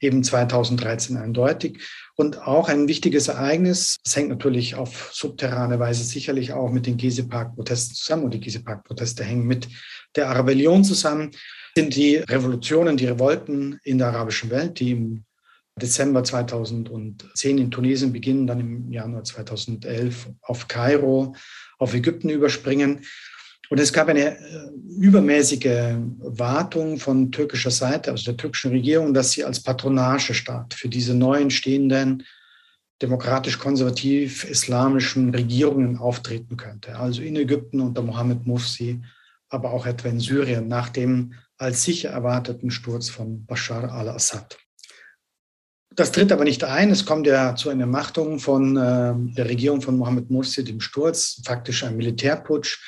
eben 0.00 0.24
2013 0.24 1.16
eindeutig. 1.16 1.80
Und 2.16 2.42
auch 2.42 2.68
ein 2.68 2.88
wichtiges 2.88 3.28
Ereignis, 3.28 3.98
das 4.02 4.16
hängt 4.16 4.30
natürlich 4.30 4.74
auf 4.74 5.10
subterrane 5.12 5.78
Weise 5.78 6.02
sicherlich 6.02 6.52
auch 6.52 6.70
mit 6.70 6.86
den 6.86 6.96
Gezi-Park-Protesten 6.96 7.94
zusammen 7.94 8.24
und 8.24 8.34
die 8.34 8.40
Gezi-Park-Proteste 8.40 9.22
hängen 9.22 9.46
mit 9.46 9.68
der 10.16 10.28
Arabellion 10.28 10.82
zusammen, 10.82 11.30
sind 11.76 11.94
die 11.94 12.16
Revolutionen, 12.16 12.96
die 12.96 13.06
Revolten 13.06 13.78
in 13.84 13.98
der 13.98 14.08
arabischen 14.08 14.50
Welt, 14.50 14.80
die 14.80 14.90
im 14.90 15.24
Dezember 15.82 16.24
2010 16.24 17.58
in 17.58 17.70
Tunesien 17.70 18.12
beginnen, 18.12 18.46
dann 18.46 18.60
im 18.60 18.92
Januar 18.92 19.24
2011 19.24 20.28
auf 20.42 20.68
Kairo, 20.68 21.34
auf 21.78 21.94
Ägypten 21.94 22.28
überspringen. 22.28 23.00
Und 23.70 23.78
es 23.78 23.92
gab 23.92 24.08
eine 24.08 24.36
äh, 24.36 24.70
übermäßige 24.98 25.94
Wartung 26.18 26.98
von 26.98 27.30
türkischer 27.30 27.70
Seite, 27.70 28.10
also 28.10 28.24
der 28.24 28.36
türkischen 28.36 28.72
Regierung, 28.72 29.14
dass 29.14 29.30
sie 29.32 29.44
als 29.44 29.62
Patronagestaat 29.62 30.74
für 30.74 30.88
diese 30.88 31.14
neuen 31.14 31.50
stehenden 31.50 32.24
demokratisch-konservativ-islamischen 33.00 35.30
Regierungen 35.30 35.96
auftreten 35.96 36.56
könnte. 36.56 36.96
Also 36.96 37.22
in 37.22 37.36
Ägypten 37.36 37.80
unter 37.80 38.02
Mohammed 38.02 38.44
Mufsi, 38.46 39.00
aber 39.48 39.72
auch 39.72 39.86
etwa 39.86 40.08
in 40.08 40.18
Syrien 40.20 40.68
nach 40.68 40.90
dem 40.90 41.32
als 41.56 41.82
sicher 41.84 42.10
erwarteten 42.10 42.70
Sturz 42.70 43.08
von 43.08 43.46
Bashar 43.46 43.90
al-Assad. 43.92 44.58
Das 45.96 46.12
tritt 46.12 46.30
aber 46.30 46.44
nicht 46.44 46.62
ein. 46.64 46.90
Es 46.90 47.04
kommt 47.04 47.26
ja 47.26 47.56
zu 47.56 47.68
einer 47.68 47.86
Machtung 47.86 48.38
von 48.38 48.76
äh, 48.76 49.12
der 49.34 49.48
Regierung 49.48 49.82
von 49.82 49.96
Mohammed 49.96 50.30
Mursi, 50.30 50.64
dem 50.64 50.80
Sturz, 50.80 51.42
faktisch 51.44 51.82
ein 51.84 51.96
Militärputsch 51.96 52.78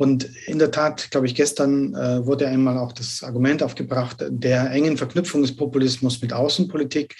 und 0.00 0.24
in 0.46 0.58
der 0.58 0.70
Tat, 0.70 1.10
glaube 1.10 1.26
ich, 1.26 1.34
gestern 1.34 1.94
äh, 1.94 2.24
wurde 2.24 2.48
einmal 2.48 2.78
auch 2.78 2.92
das 2.92 3.22
Argument 3.22 3.62
aufgebracht 3.62 4.24
der 4.30 4.70
engen 4.70 4.96
Verknüpfung 4.96 5.42
des 5.42 5.54
Populismus 5.54 6.22
mit 6.22 6.32
Außenpolitik. 6.32 7.16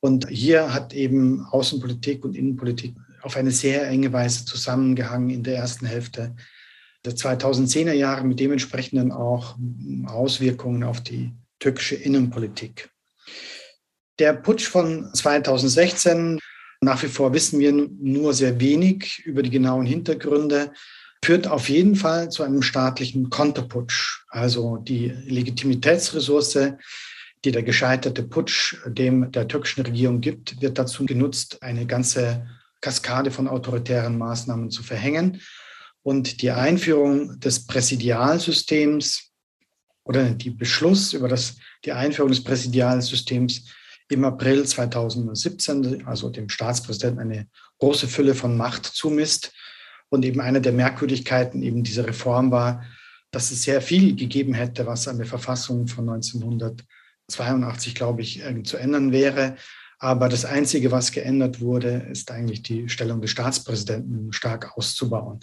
Und 0.00 0.28
hier 0.28 0.74
hat 0.74 0.92
eben 0.92 1.46
Außenpolitik 1.52 2.24
und 2.24 2.34
Innenpolitik 2.34 2.96
auf 3.22 3.36
eine 3.36 3.52
sehr 3.52 3.86
enge 3.86 4.12
Weise 4.12 4.44
zusammengehangen 4.44 5.30
in 5.30 5.44
der 5.44 5.58
ersten 5.58 5.86
Hälfte 5.86 6.34
der 7.04 7.12
2010er 7.12 7.92
Jahre 7.92 8.24
mit 8.24 8.40
dementsprechenden 8.40 9.12
auch 9.12 9.56
Auswirkungen 10.06 10.82
auf 10.82 11.00
die 11.02 11.30
türkische 11.60 11.94
Innenpolitik. 11.94 12.89
Der 14.20 14.34
Putsch 14.34 14.68
von 14.68 15.14
2016, 15.14 16.38
nach 16.82 17.02
wie 17.02 17.08
vor 17.08 17.32
wissen 17.32 17.58
wir 17.58 17.72
nur 17.72 18.34
sehr 18.34 18.60
wenig 18.60 19.22
über 19.24 19.42
die 19.42 19.48
genauen 19.48 19.86
Hintergründe 19.86 20.72
führt 21.24 21.46
auf 21.46 21.70
jeden 21.70 21.96
Fall 21.96 22.28
zu 22.28 22.42
einem 22.42 22.60
staatlichen 22.60 23.30
Konterputsch. 23.30 24.24
Also 24.28 24.76
die 24.76 25.06
Legitimitätsressource, 25.08 26.74
die 27.46 27.50
der 27.50 27.62
gescheiterte 27.62 28.22
Putsch 28.22 28.76
dem 28.86 29.32
der 29.32 29.48
türkischen 29.48 29.86
Regierung 29.86 30.20
gibt, 30.20 30.60
wird 30.60 30.78
dazu 30.78 31.06
genutzt, 31.06 31.62
eine 31.62 31.86
ganze 31.86 32.46
Kaskade 32.82 33.30
von 33.30 33.48
autoritären 33.48 34.18
Maßnahmen 34.18 34.70
zu 34.70 34.82
verhängen. 34.82 35.40
Und 36.02 36.42
die 36.42 36.50
Einführung 36.50 37.40
des 37.40 37.66
Präsidialsystems 37.66 39.30
oder 40.04 40.28
die 40.28 40.50
Beschluss 40.50 41.14
über 41.14 41.28
das, 41.28 41.56
die 41.86 41.92
Einführung 41.92 42.30
des 42.30 42.44
Präsidialsystems 42.44 43.64
im 44.10 44.24
April 44.24 44.66
2017, 44.66 46.06
also 46.06 46.28
dem 46.28 46.48
Staatspräsidenten 46.48 47.20
eine 47.20 47.46
große 47.78 48.08
Fülle 48.08 48.34
von 48.34 48.56
Macht 48.56 48.86
zumisst, 48.86 49.52
und 50.10 50.24
eben 50.24 50.40
eine 50.40 50.60
der 50.60 50.72
Merkwürdigkeiten 50.72 51.62
eben 51.62 51.82
dieser 51.82 52.06
Reform 52.06 52.50
war, 52.50 52.84
dass 53.30 53.50
es 53.50 53.62
sehr 53.62 53.80
viel 53.80 54.16
gegeben 54.16 54.54
hätte, 54.54 54.86
was 54.86 55.08
an 55.08 55.18
der 55.18 55.26
Verfassung 55.26 55.86
von 55.86 56.08
1982, 56.10 57.94
glaube 57.94 58.20
ich, 58.22 58.42
zu 58.64 58.76
ändern 58.76 59.12
wäre. 59.12 59.56
Aber 60.00 60.28
das 60.28 60.44
Einzige, 60.44 60.90
was 60.90 61.12
geändert 61.12 61.60
wurde, 61.60 62.08
ist 62.10 62.30
eigentlich 62.30 62.62
die 62.62 62.88
Stellung 62.88 63.20
des 63.20 63.30
Staatspräsidenten 63.30 64.32
stark 64.32 64.76
auszubauen. 64.76 65.40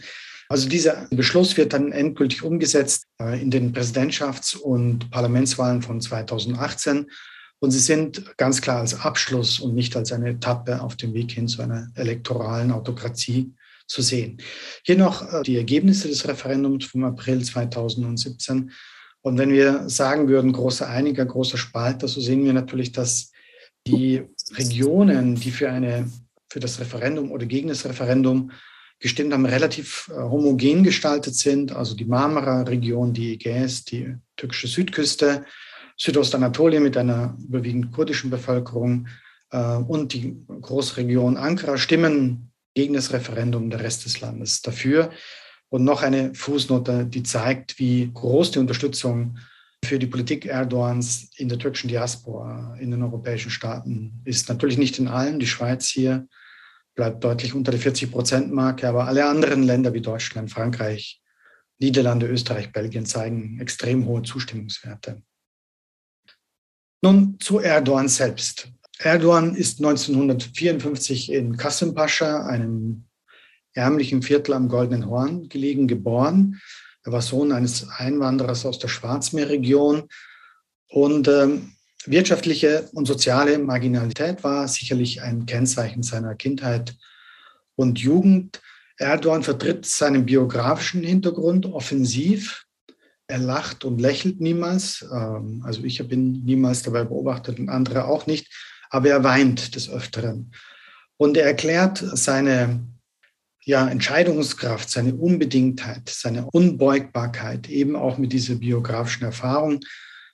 Also 0.50 0.68
dieser 0.68 1.08
Beschluss 1.12 1.56
wird 1.58 1.74
dann 1.74 1.92
endgültig 1.92 2.42
umgesetzt 2.42 3.06
äh, 3.22 3.42
in 3.42 3.52
den 3.52 3.74
Präsidentschafts- 3.74 4.58
und 4.58 5.12
Parlamentswahlen 5.12 5.82
von 5.82 6.00
2018. 6.00 7.08
Und 7.60 7.72
sie 7.72 7.80
sind 7.80 8.38
ganz 8.38 8.62
klar 8.62 8.80
als 8.80 9.00
Abschluss 9.00 9.60
und 9.60 9.74
nicht 9.74 9.96
als 9.96 10.12
eine 10.12 10.30
Etappe 10.30 10.82
auf 10.82 10.96
dem 10.96 11.14
Weg 11.14 11.32
hin 11.32 11.48
zu 11.48 11.62
einer 11.62 11.90
elektoralen 11.96 12.72
Autokratie 12.72 13.54
zu 13.88 14.02
sehen. 14.02 14.38
Hier 14.84 14.98
noch 14.98 15.34
äh, 15.34 15.44
die 15.44 15.58
Ergebnisse 15.58 16.08
des 16.08 16.28
Referendums 16.28 16.86
vom 16.86 17.04
April 17.04 17.44
2017. 17.44 18.72
Und 19.22 19.38
wenn 19.38 19.50
wir 19.50 19.90
sagen 19.90 20.28
würden, 20.28 20.54
großer 20.54 20.88
Einiger, 20.88 21.26
großer 21.26 21.58
Spalter, 21.58 22.08
so 22.08 22.22
sehen 22.22 22.46
wir 22.46 22.54
natürlich, 22.54 22.92
dass 22.92 23.32
die 23.88 24.24
Regionen, 24.52 25.36
die 25.36 25.52
für, 25.52 25.70
eine, 25.70 26.12
für 26.50 26.60
das 26.60 26.80
Referendum 26.80 27.32
oder 27.32 27.46
gegen 27.46 27.70
das 27.70 27.86
Referendum 27.86 28.52
gestimmt 29.00 29.34
haben, 29.34 29.46
relativ 29.46 30.10
äh, 30.12 30.20
homogen 30.20 30.84
gestaltet 30.84 31.36
sind. 31.36 31.72
Also 31.72 31.96
die 31.96 32.06
Marmara-Region, 32.06 33.14
die 33.14 33.34
Ägäis, 33.34 33.84
die 33.84 34.16
türkische 34.36 34.68
Südküste, 34.68 35.46
Südostanatolien 35.98 36.84
mit 36.84 36.96
einer 36.96 37.36
überwiegend 37.48 37.92
kurdischen 37.92 38.30
Bevölkerung 38.30 39.08
äh, 39.52 39.76
und 39.76 40.14
die 40.14 40.38
Großregion 40.48 41.38
Ankara 41.38 41.78
stimmen 41.78 42.52
gegen 42.76 42.94
das 42.94 43.12
Referendum, 43.12 43.70
der 43.70 43.82
Rest 43.82 44.06
des 44.06 44.22
Landes 44.22 44.62
dafür. 44.62 45.10
Und 45.70 45.84
noch 45.84 46.04
eine 46.04 46.34
Fußnote, 46.34 47.06
die 47.06 47.24
zeigt, 47.24 47.80
wie 47.80 48.10
groß 48.14 48.52
die 48.52 48.60
Unterstützung 48.60 49.38
für 49.84 50.00
die 50.00 50.08
Politik 50.08 50.46
Erdogans 50.46 51.32
in 51.38 51.50
der 51.50 51.60
türkischen 51.60 51.88
Diaspora 51.88 52.78
in 52.80 52.92
den 52.92 53.04
europäischen 53.04 53.52
Staaten 53.52 54.22
ist. 54.24 54.50
Natürlich 54.50 54.78
nicht 54.78 55.00
in 55.00 55.08
allen. 55.08 55.40
Die 55.40 55.48
Schweiz 55.48 55.88
hier 55.88 56.28
bleibt 56.96 57.24
deutlich 57.24 57.54
unter 57.54 57.72
der 57.72 57.82
40-Prozent-Marke, 57.82 58.88
aber 58.88 59.08
alle 59.08 59.28
anderen 59.28 59.64
Länder 59.64 59.94
wie 59.94 60.02
Deutschland, 60.02 60.52
Frankreich, 60.52 61.22
Niederlande, 61.80 62.28
Österreich, 62.28 62.72
Belgien 62.72 63.06
zeigen 63.06 63.60
extrem 63.60 64.06
hohe 64.06 64.24
Zustimmungswerte. 64.24 65.22
Nun 67.02 67.38
zu 67.40 67.60
Erdogan 67.60 68.08
selbst. 68.08 68.70
Erdogan 69.00 69.56
ist 69.56 69.80
1954 69.80 71.32
in 71.32 71.56
Kasımpaşa, 71.56 72.48
einem 72.48 73.04
ärmlichen 73.74 74.22
Viertel 74.24 74.54
am 74.54 74.68
Goldenen 74.68 75.08
Horn 75.08 75.48
gelegen, 75.50 75.88
geboren. 75.88 76.60
Er 77.04 77.12
war 77.12 77.22
Sohn 77.22 77.52
eines 77.52 77.88
Einwanderers 77.90 78.66
aus 78.66 78.80
der 78.80 78.88
Schwarzmeerregion. 78.88 80.10
Und 80.90 81.28
ähm, 81.28 81.74
wirtschaftliche 82.06 82.90
und 82.94 83.06
soziale 83.06 83.60
Marginalität 83.60 84.44
war 84.44 84.68
sicherlich 84.68 85.22
ein 85.22 85.46
Kennzeichen 85.46 86.02
seiner 86.04 86.36
Kindheit 86.36 86.98
und 87.76 88.00
Jugend. 88.00 88.62
Erdogan 88.98 89.44
vertritt 89.44 89.86
seinen 89.86 90.26
biografischen 90.26 91.04
Hintergrund 91.04 91.68
offensiv. 91.68 92.67
Er 93.28 93.40
lacht 93.40 93.84
und 93.84 94.00
lächelt 94.00 94.40
niemals. 94.40 95.06
Ähm, 95.12 95.62
also 95.66 95.84
ich 95.84 96.00
habe 96.00 96.14
ihn 96.14 96.44
niemals 96.46 96.84
dabei 96.84 97.04
beobachtet 97.04 97.60
und 97.60 97.70
andere 97.70 98.06
auch 98.06 98.26
nicht. 98.26 98.48
Aber 98.90 99.10
er 99.10 99.24
weint 99.24 99.76
des 99.76 99.90
Öfteren. 99.90 100.52
Und 101.18 101.36
er 101.36 101.46
erklärt 101.46 101.98
seine 102.14 102.88
ja, 103.66 103.86
Entscheidungskraft, 103.90 104.90
seine 104.90 105.14
Unbedingtheit, 105.14 106.08
seine 106.10 106.48
Unbeugbarkeit 106.52 107.68
eben 107.70 107.98
auch 107.98 108.18
mit 108.18 108.32
dieser 108.32 108.56
biografischen 108.56 109.26
Erfahrung. 109.26 109.82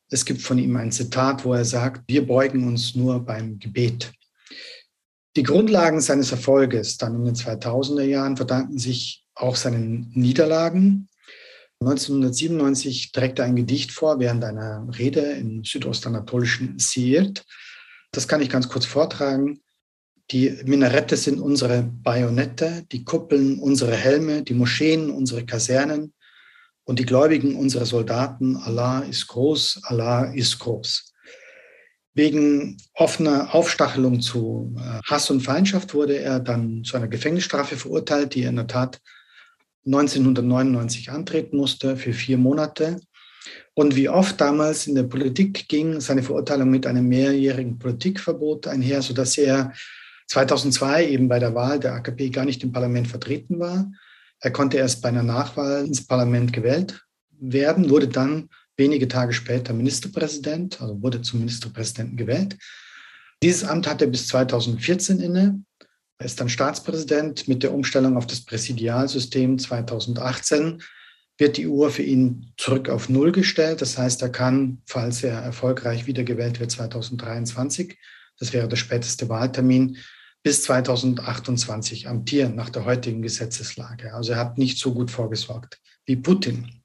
Es 0.09 0.23
gibt 0.23 0.43
von 0.43 0.59
ihm 0.59 0.75
ein 0.75 0.91
Zitat, 0.91 1.43
wo 1.43 1.55
er 1.55 1.65
sagt, 1.65 2.03
wir 2.07 2.27
beugen 2.27 2.67
uns 2.67 2.93
nur 2.93 3.25
beim 3.25 3.57
Gebet. 3.57 4.11
Die 5.35 5.41
Grundlagen 5.41 5.99
seines 5.99 6.31
Erfolges 6.31 6.97
dann 6.97 7.15
in 7.15 7.25
den 7.25 7.35
2000er 7.35 8.03
Jahren 8.03 8.37
verdanken 8.37 8.77
sich 8.77 9.25
auch 9.33 9.55
seinen 9.55 10.11
Niederlagen. 10.13 11.09
1997 11.87 13.11
trägt 13.11 13.39
er 13.39 13.45
ein 13.45 13.55
Gedicht 13.55 13.91
vor 13.91 14.19
während 14.19 14.43
einer 14.43 14.87
Rede 14.97 15.21
im 15.21 15.63
südostanatolischen 15.63 16.79
Siirt. 16.79 17.43
Das 18.11 18.27
kann 18.27 18.41
ich 18.41 18.49
ganz 18.49 18.69
kurz 18.69 18.85
vortragen. 18.85 19.59
Die 20.31 20.57
Minarette 20.65 21.17
sind 21.17 21.39
unsere 21.39 21.83
Bajonette, 21.83 22.85
die 22.91 23.03
Kuppeln 23.03 23.59
unsere 23.59 23.95
Helme, 23.95 24.43
die 24.43 24.53
Moscheen 24.53 25.09
unsere 25.09 25.45
Kasernen 25.45 26.13
und 26.85 26.99
die 26.99 27.05
Gläubigen 27.05 27.55
unsere 27.55 27.85
Soldaten. 27.85 28.55
Allah 28.55 28.99
ist 29.01 29.27
groß, 29.27 29.81
Allah 29.83 30.33
ist 30.33 30.59
groß. 30.59 31.13
Wegen 32.13 32.77
offener 32.93 33.53
Aufstachelung 33.53 34.21
zu 34.21 34.75
äh, 34.77 35.01
Hass 35.05 35.29
und 35.31 35.41
Feindschaft 35.41 35.93
wurde 35.93 36.17
er 36.19 36.39
dann 36.39 36.83
zu 36.83 36.95
einer 36.95 37.07
Gefängnisstrafe 37.07 37.75
verurteilt, 37.75 38.35
die 38.35 38.43
er 38.43 38.49
in 38.49 38.57
der 38.57 38.67
Tat 38.67 39.01
1999 39.85 41.11
antreten 41.11 41.57
musste 41.57 41.97
für 41.97 42.13
vier 42.13 42.37
Monate. 42.37 42.99
Und 43.73 43.95
wie 43.95 44.09
oft 44.09 44.39
damals 44.39 44.87
in 44.87 44.95
der 44.95 45.03
Politik 45.03 45.67
ging 45.67 45.99
seine 45.99 46.23
Verurteilung 46.23 46.69
mit 46.69 46.85
einem 46.85 47.07
mehrjährigen 47.07 47.79
Politikverbot 47.79 48.67
einher, 48.67 49.01
sodass 49.01 49.37
er 49.37 49.73
2002 50.27 51.09
eben 51.09 51.27
bei 51.27 51.39
der 51.39 51.53
Wahl 51.55 51.79
der 51.79 51.93
AKP 51.93 52.29
gar 52.29 52.45
nicht 52.45 52.63
im 52.63 52.71
Parlament 52.71 53.07
vertreten 53.07 53.59
war. 53.59 53.91
Er 54.39 54.51
konnte 54.51 54.77
erst 54.77 55.01
bei 55.01 55.09
einer 55.09 55.23
Nachwahl 55.23 55.85
ins 55.85 56.05
Parlament 56.05 56.53
gewählt 56.53 57.03
werden, 57.39 57.89
wurde 57.89 58.07
dann 58.07 58.49
wenige 58.77 59.07
Tage 59.07 59.33
später 59.33 59.73
Ministerpräsident, 59.73 60.81
also 60.81 61.01
wurde 61.01 61.21
zum 61.21 61.39
Ministerpräsidenten 61.39 62.17
gewählt. 62.17 62.57
Dieses 63.41 63.63
Amt 63.63 63.87
hat 63.87 64.01
er 64.01 64.07
bis 64.07 64.27
2014 64.27 65.19
inne. 65.19 65.61
Er 66.17 66.25
ist 66.25 66.39
dann 66.39 66.49
Staatspräsident. 66.49 67.47
Mit 67.47 67.63
der 67.63 67.73
Umstellung 67.73 68.17
auf 68.17 68.27
das 68.27 68.41
Präsidialsystem 68.41 69.59
2018 69.59 70.81
wird 71.37 71.57
die 71.57 71.67
Uhr 71.67 71.89
für 71.89 72.03
ihn 72.03 72.53
zurück 72.57 72.89
auf 72.89 73.09
Null 73.09 73.31
gestellt. 73.31 73.81
Das 73.81 73.97
heißt, 73.97 74.21
er 74.21 74.29
kann, 74.29 74.81
falls 74.85 75.23
er 75.23 75.39
erfolgreich 75.39 76.05
wiedergewählt 76.05 76.59
wird, 76.59 76.71
2023, 76.71 77.97
das 78.39 78.53
wäre 78.53 78.67
der 78.67 78.77
späteste 78.77 79.29
Wahltermin, 79.29 79.97
bis 80.43 80.63
2028 80.63 82.07
amtieren 82.07 82.55
nach 82.55 82.69
der 82.69 82.85
heutigen 82.85 83.21
Gesetzeslage. 83.21 84.13
Also 84.13 84.33
er 84.33 84.39
hat 84.39 84.57
nicht 84.57 84.77
so 84.77 84.93
gut 84.93 85.09
vorgesorgt 85.09 85.79
wie 86.05 86.17
Putin. 86.17 86.83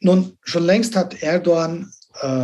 Nun, 0.00 0.36
schon 0.42 0.64
längst 0.64 0.96
hat 0.96 1.22
Erdogan 1.22 1.92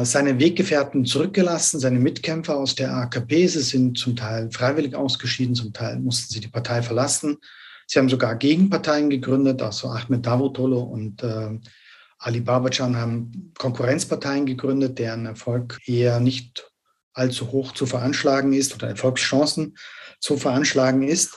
seine 0.02 0.38
Weggefährten 0.40 1.04
zurückgelassen, 1.04 1.78
seine 1.78 1.98
Mitkämpfer 1.98 2.56
aus 2.56 2.74
der 2.74 2.94
AKP. 2.94 3.46
Sie 3.46 3.60
sind 3.60 3.98
zum 3.98 4.16
Teil 4.16 4.50
freiwillig 4.50 4.94
ausgeschieden, 4.94 5.54
zum 5.54 5.72
Teil 5.72 5.98
mussten 5.98 6.32
sie 6.32 6.40
die 6.40 6.48
Partei 6.48 6.82
verlassen. 6.82 7.38
Sie 7.86 7.98
haben 7.98 8.08
sogar 8.08 8.36
Gegenparteien 8.36 9.08
gegründet, 9.08 9.62
also 9.62 9.88
Ahmed 9.88 10.24
Davutoglu 10.24 10.78
und 10.78 11.22
äh, 11.22 11.58
Ali 12.18 12.40
Babacan 12.40 12.96
haben 12.96 13.52
Konkurrenzparteien 13.56 14.44
gegründet, 14.44 14.98
deren 14.98 15.26
Erfolg 15.26 15.78
eher 15.86 16.20
nicht 16.20 16.70
allzu 17.14 17.50
hoch 17.52 17.72
zu 17.72 17.86
veranschlagen 17.86 18.52
ist 18.52 18.74
oder 18.74 18.88
Erfolgschancen 18.88 19.76
zu 20.20 20.36
veranschlagen 20.36 21.02
ist. 21.02 21.36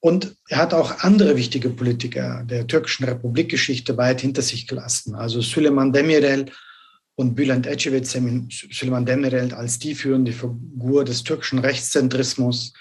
Und 0.00 0.36
er 0.48 0.58
hat 0.58 0.74
auch 0.74 1.00
andere 1.00 1.36
wichtige 1.36 1.70
Politiker 1.70 2.44
der 2.44 2.66
türkischen 2.66 3.04
Republikgeschichte 3.04 3.96
weit 3.96 4.20
hinter 4.20 4.42
sich 4.42 4.66
gelassen. 4.66 5.14
Also 5.14 5.40
Süleyman 5.40 5.92
Demirel 5.92 6.46
und 7.18 7.34
Bülent 7.34 7.66
Ecevit, 7.66 8.06
Süleyman 8.06 9.04
Demirel 9.04 9.52
als 9.52 9.78
die 9.78 9.94
führende 9.94 10.32
Figur 10.32 11.04
des 11.04 11.24
türkischen 11.24 11.58
Rechtszentrismus, 11.58 12.72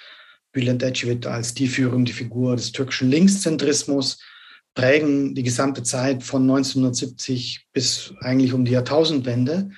Bülent 0.52 0.84
Ecevit 0.84 1.26
als 1.26 1.54
die 1.54 1.68
führende 1.68 2.14
Figur 2.14 2.56
des 2.56 2.72
türkischen 2.72 3.10
Linkszentrismus, 3.10 4.22
prägen 4.76 5.34
die 5.34 5.42
gesamte 5.42 5.82
Zeit 5.82 6.22
von 6.24 6.44
1970 6.44 7.66
bis 7.74 8.14
eigentlich 8.20 8.54
um 8.54 8.64
die 8.64 8.74
Jahrtausendwende. 8.74 9.72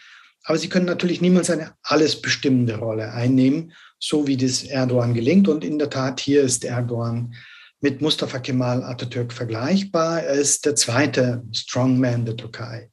Aber 0.44 0.58
sie 0.58 0.68
können 0.68 0.88
natürlich 0.88 1.22
niemals 1.22 1.50
eine 1.50 1.74
alles 1.82 2.22
bestimmende 2.22 2.76
Rolle 2.78 3.14
einnehmen 3.14 3.72
so 4.00 4.26
wie 4.28 4.38
das 4.38 4.64
Erdogan 4.64 5.14
gelingt. 5.14 5.48
Und 5.48 5.64
in 5.64 5.78
der 5.78 5.90
Tat, 5.90 6.20
hier 6.20 6.42
ist 6.42 6.64
Erdogan 6.64 7.36
mit 7.82 8.02
Mustafa 8.02 8.40
Kemal 8.40 8.84
Atatürk 8.84 9.32
vergleichbar. 9.32 10.24
Er 10.24 10.34
ist 10.34 10.66
der 10.66 10.76
zweite 10.76 11.44
Strongman 11.52 12.26
der 12.26 12.38
Türkei, 12.38 12.90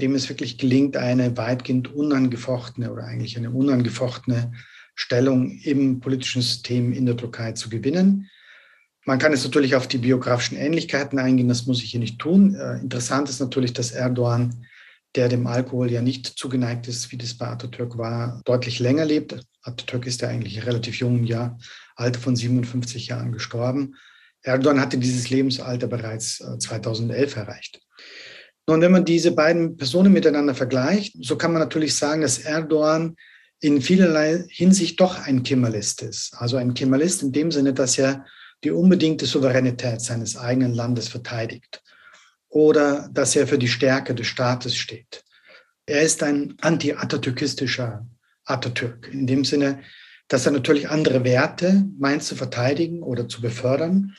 dem 0.00 0.14
es 0.14 0.28
wirklich 0.28 0.58
gelingt, 0.58 0.96
eine 0.96 1.36
weitgehend 1.36 1.94
unangefochtene 1.94 2.92
oder 2.92 3.04
eigentlich 3.04 3.36
eine 3.36 3.50
unangefochtene 3.50 4.52
Stellung 4.94 5.50
im 5.62 6.00
politischen 6.00 6.42
System 6.42 6.92
in 6.92 7.06
der 7.06 7.16
Türkei 7.16 7.52
zu 7.52 7.68
gewinnen. 7.68 8.28
Man 9.06 9.18
kann 9.18 9.32
jetzt 9.32 9.44
natürlich 9.44 9.74
auf 9.74 9.86
die 9.86 9.98
biografischen 9.98 10.56
Ähnlichkeiten 10.56 11.18
eingehen, 11.18 11.48
das 11.48 11.66
muss 11.66 11.82
ich 11.82 11.90
hier 11.90 12.00
nicht 12.00 12.18
tun. 12.18 12.54
Äh, 12.54 12.78
interessant 12.78 13.28
ist 13.28 13.40
natürlich, 13.40 13.72
dass 13.72 13.92
Erdogan 13.92 14.66
der 15.14 15.28
dem 15.28 15.46
Alkohol 15.46 15.90
ja 15.90 16.02
nicht 16.02 16.26
zugeneigt 16.26 16.88
ist, 16.88 17.12
wie 17.12 17.16
das 17.16 17.34
bei 17.34 17.46
Atatürk 17.46 17.96
war, 17.96 18.42
deutlich 18.44 18.80
länger 18.80 19.04
lebt. 19.04 19.40
Atatürk 19.62 20.06
ist 20.06 20.22
ja 20.22 20.28
eigentlich 20.28 20.66
relativ 20.66 20.98
jungen 20.98 21.24
Jahr, 21.24 21.58
Alter 21.94 22.18
von 22.18 22.34
57 22.34 23.08
Jahren 23.08 23.32
gestorben. 23.32 23.94
Erdogan 24.42 24.80
hatte 24.80 24.98
dieses 24.98 25.30
Lebensalter 25.30 25.86
bereits 25.86 26.44
2011 26.58 27.36
äh, 27.36 27.40
erreicht. 27.40 27.80
Nun, 28.66 28.80
wenn 28.80 28.92
man 28.92 29.04
diese 29.04 29.32
beiden 29.32 29.76
Personen 29.76 30.12
miteinander 30.12 30.54
vergleicht, 30.54 31.16
so 31.20 31.36
kann 31.36 31.52
man 31.52 31.60
natürlich 31.60 31.94
sagen, 31.94 32.22
dass 32.22 32.38
Erdogan 32.38 33.16
in 33.60 33.80
vielerlei 33.80 34.44
Hinsicht 34.48 35.00
doch 35.00 35.26
ein 35.26 35.42
Kemalist 35.42 36.02
ist. 36.02 36.34
Also 36.38 36.56
ein 36.56 36.74
Kemalist 36.74 37.22
in 37.22 37.32
dem 37.32 37.50
Sinne, 37.50 37.74
dass 37.74 37.98
er 37.98 38.24
die 38.62 38.70
unbedingte 38.70 39.26
Souveränität 39.26 40.00
seines 40.00 40.36
eigenen 40.36 40.74
Landes 40.74 41.08
verteidigt 41.08 41.82
oder 42.48 43.08
dass 43.12 43.36
er 43.36 43.46
für 43.46 43.58
die 43.58 43.68
Stärke 43.68 44.14
des 44.14 44.26
Staates 44.26 44.76
steht. 44.76 45.24
Er 45.86 46.02
ist 46.02 46.22
ein 46.22 46.54
anti-atatürkistischer 46.60 48.06
Atatürk, 48.44 49.10
in 49.12 49.26
dem 49.26 49.44
Sinne, 49.44 49.82
dass 50.34 50.46
er 50.46 50.50
natürlich 50.50 50.90
andere 50.90 51.22
Werte 51.22 51.88
meint 51.96 52.24
zu 52.24 52.34
verteidigen 52.34 53.04
oder 53.04 53.28
zu 53.28 53.40
befördern, 53.40 54.16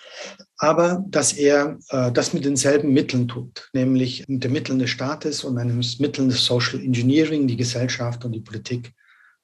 aber 0.55 1.03
dass 1.09 1.33
er 1.33 1.77
äh, 1.89 2.09
das 2.13 2.31
mit 2.31 2.45
denselben 2.45 2.93
Mitteln 2.93 3.27
tut, 3.27 3.69
nämlich 3.73 4.25
mit 4.29 4.41
den 4.45 4.53
Mitteln 4.53 4.79
des 4.79 4.91
Staates 4.91 5.43
und 5.43 5.57
einem 5.57 5.81
Mitteln 5.99 6.29
des 6.29 6.45
Social 6.45 6.79
Engineering, 6.79 7.47
die 7.47 7.57
Gesellschaft 7.57 8.23
und 8.23 8.31
die 8.31 8.39
Politik 8.39 8.93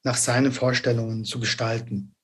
nach 0.04 0.16
seinen 0.16 0.54
Vorstellungen 0.54 1.26
zu 1.26 1.42
gestalten. 1.42 2.16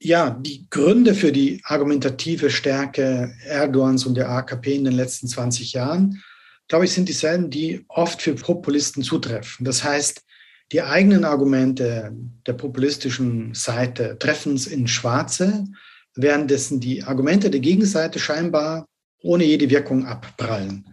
ja, 0.00 0.30
die 0.30 0.66
Gründe 0.68 1.14
für 1.14 1.30
die 1.30 1.62
argumentative 1.64 2.50
Stärke 2.50 3.32
Erdogans 3.46 4.04
und 4.04 4.16
der 4.16 4.28
AKP 4.28 4.74
in 4.74 4.84
den 4.84 4.92
letzten 4.94 5.28
20 5.28 5.72
Jahren, 5.72 6.22
glaube 6.66 6.84
ich, 6.84 6.92
sind 6.92 7.08
dieselben, 7.08 7.48
die 7.48 7.84
oft 7.88 8.20
für 8.20 8.34
Populisten 8.34 9.04
zutreffen. 9.04 9.64
Das 9.64 9.82
heißt, 9.84 10.23
die 10.72 10.82
eigenen 10.82 11.24
Argumente 11.24 12.12
der 12.46 12.54
populistischen 12.54 13.54
Seite 13.54 14.16
treffen 14.18 14.54
es 14.54 14.66
in 14.66 14.88
Schwarze, 14.88 15.66
währenddessen 16.14 16.80
die 16.80 17.02
Argumente 17.02 17.50
der 17.50 17.60
Gegenseite 17.60 18.18
scheinbar 18.18 18.86
ohne 19.22 19.44
jede 19.44 19.68
Wirkung 19.70 20.06
abprallen. 20.06 20.86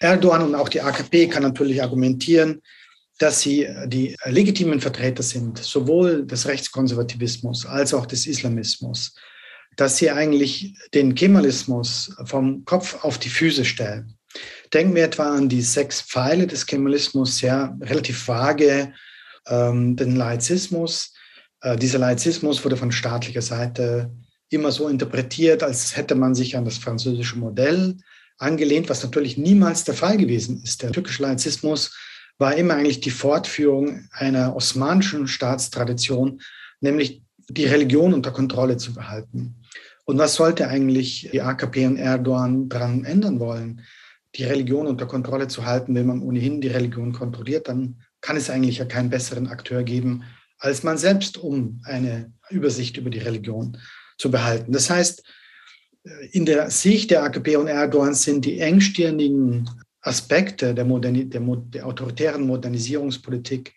Erdogan 0.00 0.42
und 0.42 0.54
auch 0.54 0.68
die 0.68 0.80
AKP 0.80 1.28
kann 1.28 1.42
natürlich 1.42 1.82
argumentieren, 1.82 2.60
dass 3.18 3.40
sie 3.40 3.68
die 3.86 4.16
legitimen 4.24 4.80
Vertreter 4.80 5.22
sind, 5.22 5.58
sowohl 5.58 6.26
des 6.26 6.46
Rechtskonservativismus 6.46 7.66
als 7.66 7.94
auch 7.94 8.06
des 8.06 8.26
Islamismus, 8.26 9.14
dass 9.76 9.98
sie 9.98 10.10
eigentlich 10.10 10.74
den 10.92 11.14
Kemalismus 11.14 12.16
vom 12.24 12.64
Kopf 12.64 13.04
auf 13.04 13.18
die 13.18 13.28
Füße 13.28 13.64
stellen. 13.64 14.16
Denken 14.72 14.94
wir 14.94 15.04
etwa 15.04 15.36
an 15.36 15.48
die 15.48 15.62
sechs 15.62 16.00
Pfeile 16.00 16.46
des 16.46 16.66
Kemalismus, 16.66 17.38
sehr 17.38 17.76
relativ 17.80 18.26
vage, 18.26 18.92
ähm, 19.48 19.96
den 19.96 20.16
Laizismus. 20.16 21.14
Äh, 21.60 21.76
dieser 21.76 21.98
Laizismus 21.98 22.64
wurde 22.64 22.76
von 22.76 22.92
staatlicher 22.92 23.42
Seite 23.42 24.10
immer 24.48 24.70
so 24.70 24.88
interpretiert, 24.88 25.62
als 25.62 25.96
hätte 25.96 26.14
man 26.14 26.34
sich 26.34 26.56
an 26.56 26.64
das 26.64 26.78
französische 26.78 27.38
Modell 27.38 27.96
angelehnt, 28.38 28.90
was 28.90 29.02
natürlich 29.02 29.38
niemals 29.38 29.84
der 29.84 29.94
Fall 29.94 30.16
gewesen 30.16 30.62
ist. 30.62 30.82
Der 30.82 30.92
türkische 30.92 31.22
Laizismus 31.22 31.96
war 32.38 32.54
immer 32.54 32.74
eigentlich 32.74 33.00
die 33.00 33.10
Fortführung 33.10 34.08
einer 34.12 34.54
osmanischen 34.56 35.28
Staatstradition, 35.28 36.40
nämlich 36.80 37.22
die 37.48 37.64
Religion 37.64 38.14
unter 38.14 38.32
Kontrolle 38.32 38.76
zu 38.76 38.94
behalten. 38.94 39.56
Und 40.04 40.18
was 40.18 40.34
sollte 40.34 40.68
eigentlich 40.68 41.30
die 41.32 41.40
AKP 41.40 41.86
und 41.86 41.96
Erdogan 41.96 42.68
daran 42.68 43.04
ändern 43.04 43.38
wollen? 43.38 43.82
Die 44.34 44.44
Religion 44.44 44.86
unter 44.86 45.06
Kontrolle 45.06 45.46
zu 45.46 45.64
halten, 45.64 45.94
wenn 45.94 46.06
man 46.06 46.22
ohnehin 46.22 46.60
die 46.60 46.68
Religion 46.68 47.12
kontrolliert, 47.12 47.68
dann 47.68 48.02
kann 48.22 48.38
es 48.38 48.48
eigentlich 48.48 48.78
ja 48.78 48.86
keinen 48.86 49.10
besseren 49.10 49.48
Akteur 49.48 49.82
geben 49.82 50.24
als 50.62 50.84
man 50.84 50.96
selbst, 50.96 51.38
um 51.38 51.80
eine 51.84 52.32
Übersicht 52.48 52.96
über 52.96 53.10
die 53.10 53.18
Religion 53.18 53.76
zu 54.16 54.30
behalten. 54.30 54.70
Das 54.72 54.88
heißt, 54.88 55.24
in 56.30 56.46
der 56.46 56.70
Sicht 56.70 57.10
der 57.10 57.24
AKP 57.24 57.56
und 57.56 57.66
Erdogan 57.66 58.14
sind 58.14 58.44
die 58.44 58.60
engstirnigen 58.60 59.68
Aspekte 60.00 60.74
der, 60.74 60.84
Moderni 60.84 61.28
der, 61.28 61.40
der 61.40 61.86
autoritären 61.86 62.46
Modernisierungspolitik 62.46 63.74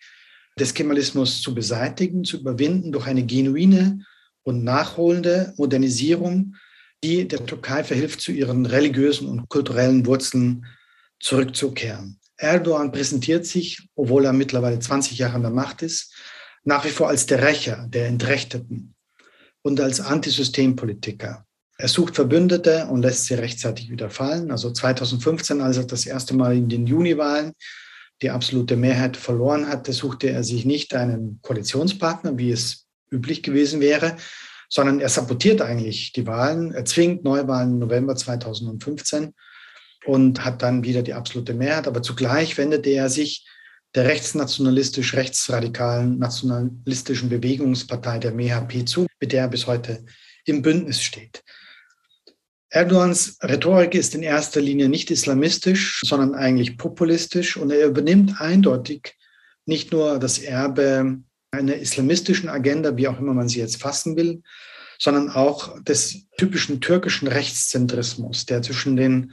des 0.58 0.74
Kemalismus 0.74 1.42
zu 1.42 1.54
beseitigen, 1.54 2.24
zu 2.24 2.38
überwinden 2.38 2.92
durch 2.92 3.06
eine 3.06 3.24
genuine 3.24 4.04
und 4.42 4.62
nachholende 4.62 5.54
Modernisierung, 5.56 6.54
die 7.02 7.26
der 7.26 7.44
Türkei 7.46 7.82
verhilft, 7.82 8.20
zu 8.20 8.32
ihren 8.32 8.64
religiösen 8.64 9.28
und 9.28 9.48
kulturellen 9.48 10.06
Wurzeln 10.06 10.66
zurückzukehren. 11.20 12.20
Erdogan 12.36 12.92
präsentiert 12.92 13.46
sich, 13.46 13.88
obwohl 13.94 14.24
er 14.24 14.32
mittlerweile 14.32 14.78
20 14.78 15.18
Jahre 15.18 15.36
an 15.36 15.42
der 15.42 15.50
Macht 15.50 15.82
ist, 15.82 16.14
nach 16.64 16.84
wie 16.84 16.90
vor 16.90 17.08
als 17.08 17.26
der 17.26 17.42
Rächer, 17.42 17.86
der 17.88 18.06
Entrechteten 18.06 18.94
und 19.62 19.80
als 19.80 20.00
Antisystempolitiker. 20.00 21.46
Er 21.78 21.88
sucht 21.88 22.14
Verbündete 22.14 22.86
und 22.86 23.02
lässt 23.02 23.26
sie 23.26 23.34
rechtzeitig 23.34 23.90
wieder 23.90 24.10
fallen. 24.10 24.50
Also 24.50 24.70
2015, 24.70 25.60
als 25.60 25.76
er 25.76 25.84
das 25.84 26.06
erste 26.06 26.34
Mal 26.34 26.56
in 26.56 26.68
den 26.68 26.86
Juniwahlen 26.86 27.52
die 28.22 28.30
absolute 28.30 28.76
Mehrheit 28.76 29.16
verloren 29.16 29.68
hatte, 29.68 29.92
suchte 29.92 30.30
er 30.30 30.42
sich 30.42 30.64
nicht 30.64 30.94
einen 30.94 31.38
Koalitionspartner, 31.42 32.38
wie 32.38 32.50
es 32.50 32.86
üblich 33.10 33.42
gewesen 33.42 33.80
wäre, 33.80 34.16
sondern 34.70 35.00
er 35.00 35.10
sabotiert 35.10 35.60
eigentlich 35.60 36.12
die 36.12 36.26
Wahlen. 36.26 36.72
Er 36.72 36.86
zwingt 36.86 37.24
Neuwahlen 37.24 37.74
im 37.74 37.78
November 37.78 38.16
2015 38.16 39.34
und 40.06 40.44
hat 40.44 40.62
dann 40.62 40.84
wieder 40.84 41.02
die 41.02 41.14
absolute 41.14 41.54
Mehrheit. 41.54 41.86
Aber 41.86 42.02
zugleich 42.02 42.58
wendete 42.58 42.90
er 42.90 43.08
sich 43.10 43.46
der 43.94 44.06
rechtsnationalistisch-rechtsradikalen 44.06 46.18
nationalistischen 46.18 47.28
Bewegungspartei 47.28 48.18
der 48.18 48.32
MHP 48.32 48.86
zu, 48.86 49.06
mit 49.20 49.32
der 49.32 49.42
er 49.42 49.48
bis 49.48 49.66
heute 49.66 50.04
im 50.44 50.62
Bündnis 50.62 51.02
steht. 51.02 51.42
Erdogans 52.68 53.38
Rhetorik 53.42 53.94
ist 53.94 54.14
in 54.14 54.22
erster 54.22 54.60
Linie 54.60 54.88
nicht 54.88 55.10
islamistisch, 55.10 56.02
sondern 56.04 56.34
eigentlich 56.34 56.76
populistisch 56.76 57.56
und 57.56 57.70
er 57.70 57.86
übernimmt 57.86 58.40
eindeutig 58.40 59.14
nicht 59.66 59.92
nur 59.92 60.18
das 60.18 60.38
Erbe 60.38 61.18
einer 61.50 61.76
islamistischen 61.76 62.48
Agenda, 62.48 62.96
wie 62.96 63.08
auch 63.08 63.18
immer 63.18 63.34
man 63.34 63.48
sie 63.48 63.60
jetzt 63.60 63.80
fassen 63.80 64.16
will, 64.16 64.42
sondern 64.98 65.30
auch 65.30 65.82
des 65.82 66.26
typischen 66.36 66.80
türkischen 66.80 67.28
Rechtszentrismus, 67.28 68.46
der 68.46 68.62
zwischen 68.62 68.96
den 68.96 69.32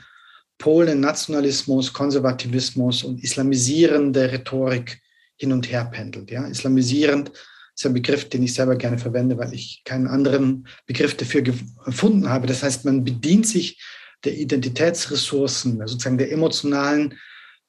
Polen 0.57 0.99
Nationalismus, 0.99 1.93
Konservativismus 1.93 3.03
und 3.03 3.23
islamisierende 3.23 4.31
Rhetorik 4.31 5.01
hin 5.35 5.51
und 5.51 5.71
her 5.71 5.85
pendelt. 5.85 6.31
Ja? 6.31 6.45
Islamisierend 6.47 7.31
ist 7.75 7.85
ein 7.85 7.93
Begriff, 7.93 8.29
den 8.29 8.43
ich 8.43 8.53
selber 8.53 8.75
gerne 8.75 8.97
verwende, 8.97 9.37
weil 9.37 9.53
ich 9.53 9.81
keinen 9.83 10.07
anderen 10.07 10.67
Begriff 10.85 11.17
dafür 11.17 11.41
gefunden 11.41 12.29
habe. 12.29 12.47
Das 12.47 12.63
heißt, 12.63 12.85
man 12.85 13.03
bedient 13.03 13.47
sich 13.47 13.81
der 14.23 14.37
Identitätsressourcen, 14.37 15.85
sozusagen 15.85 16.17
der 16.17 16.31
emotionalen 16.31 17.15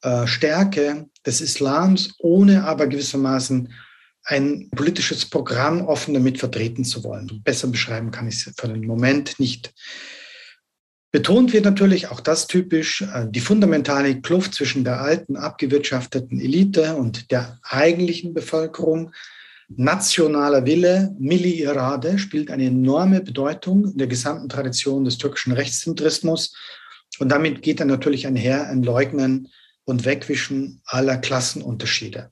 äh, 0.03 0.27
Stärke 0.27 1.07
des 1.27 1.41
Islams, 1.41 2.15
ohne 2.19 2.65
aber 2.65 2.87
gewissermaßen 2.87 3.73
ein 4.25 4.71
politisches 4.71 5.27
Programm 5.27 5.83
offen 5.83 6.15
damit 6.15 6.39
vertreten 6.39 6.85
zu 6.85 7.05
wollen. 7.05 7.43
Besser 7.43 7.69
beschreiben 7.69 8.11
kann 8.11 8.29
ich 8.29 8.47
es 8.47 8.55
für 8.57 8.69
den 8.69 8.87
Moment 8.87 9.39
nicht. 9.39 9.75
Betont 11.15 11.53
wird 11.53 11.65
natürlich, 11.65 12.11
auch 12.11 12.19
das 12.19 12.49
typisch, 12.49 13.03
äh, 13.03 13.29
die 13.31 13.39
fundamentale 13.39 14.21
Kluft 14.21 14.53
zwischen 14.53 14.83
der 14.83 15.01
alten, 15.01 15.37
abgewirtschafteten 15.37 16.41
Elite 16.41 16.97
und 16.97 17.31
der 17.31 17.61
eigentlichen 17.63 18.35
Bevölkerung, 18.35 19.13
Nationaler 19.69 20.67
Wille, 20.67 21.15
Milli-Irade, 21.21 22.19
spielt 22.19 22.51
eine 22.51 22.65
enorme 22.65 23.21
Bedeutung 23.21 23.93
in 23.93 23.97
der 23.97 24.09
gesamten 24.09 24.49
Tradition 24.49 25.05
des 25.05 25.17
türkischen 25.17 25.53
Rechtszentrismus. 25.53 26.53
Und 27.21 27.29
damit 27.29 27.63
geht 27.63 27.79
dann 27.79 27.87
natürlich 27.87 28.27
einher 28.27 28.69
ein 28.69 28.83
Leugnen 28.83 29.53
und 29.85 30.05
Wegwischen 30.05 30.83
aller 30.85 31.19
Klassenunterschiede. 31.19 32.31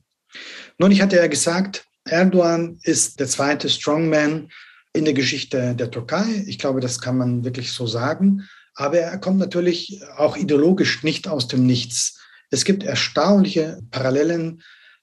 Nun, 0.77 0.91
ich 0.91 1.01
hatte 1.01 1.15
ja 1.15 1.27
gesagt, 1.27 1.85
Erdogan 2.03 2.79
ist 2.83 3.21
der 3.21 3.27
zweite 3.29 3.69
Strongman 3.69 4.49
in 4.91 5.05
der 5.05 5.13
Geschichte 5.13 5.73
der 5.73 5.89
Türkei. 5.89 6.43
Ich 6.47 6.59
glaube, 6.59 6.81
das 6.81 6.99
kann 6.99 7.17
man 7.17 7.45
wirklich 7.45 7.71
so 7.71 7.87
sagen. 7.87 8.43
Aber 8.75 8.97
er 8.97 9.17
kommt 9.19 9.39
natürlich 9.39 10.01
auch 10.17 10.35
ideologisch 10.35 11.03
nicht 11.03 11.27
aus 11.27 11.47
dem 11.47 11.65
Nichts. 11.65 12.19
Es 12.49 12.65
gibt 12.65 12.83
erstaunliche 12.83 13.79
Parallelen 13.91 14.61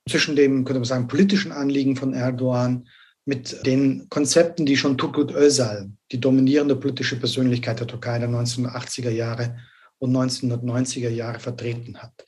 zwischen 0.08 0.36
dem, 0.36 0.64
könnte 0.64 0.80
man 0.80 0.84
sagen, 0.84 1.08
politischen 1.08 1.52
Anliegen 1.52 1.96
von 1.96 2.14
Erdogan 2.14 2.88
mit 3.24 3.64
den 3.66 4.08
Konzepten, 4.08 4.66
die 4.66 4.76
schon 4.76 4.98
Turgut 4.98 5.32
Özal, 5.32 5.90
die 6.10 6.20
dominierende 6.20 6.74
politische 6.74 7.16
Persönlichkeit 7.16 7.78
der 7.78 7.86
Türkei 7.86 8.18
der 8.18 8.28
1980er 8.28 9.10
Jahre 9.10 9.56
und 9.98 10.16
1990er 10.16 11.10
Jahre 11.10 11.38
vertreten 11.38 11.98
hat. 11.98 12.24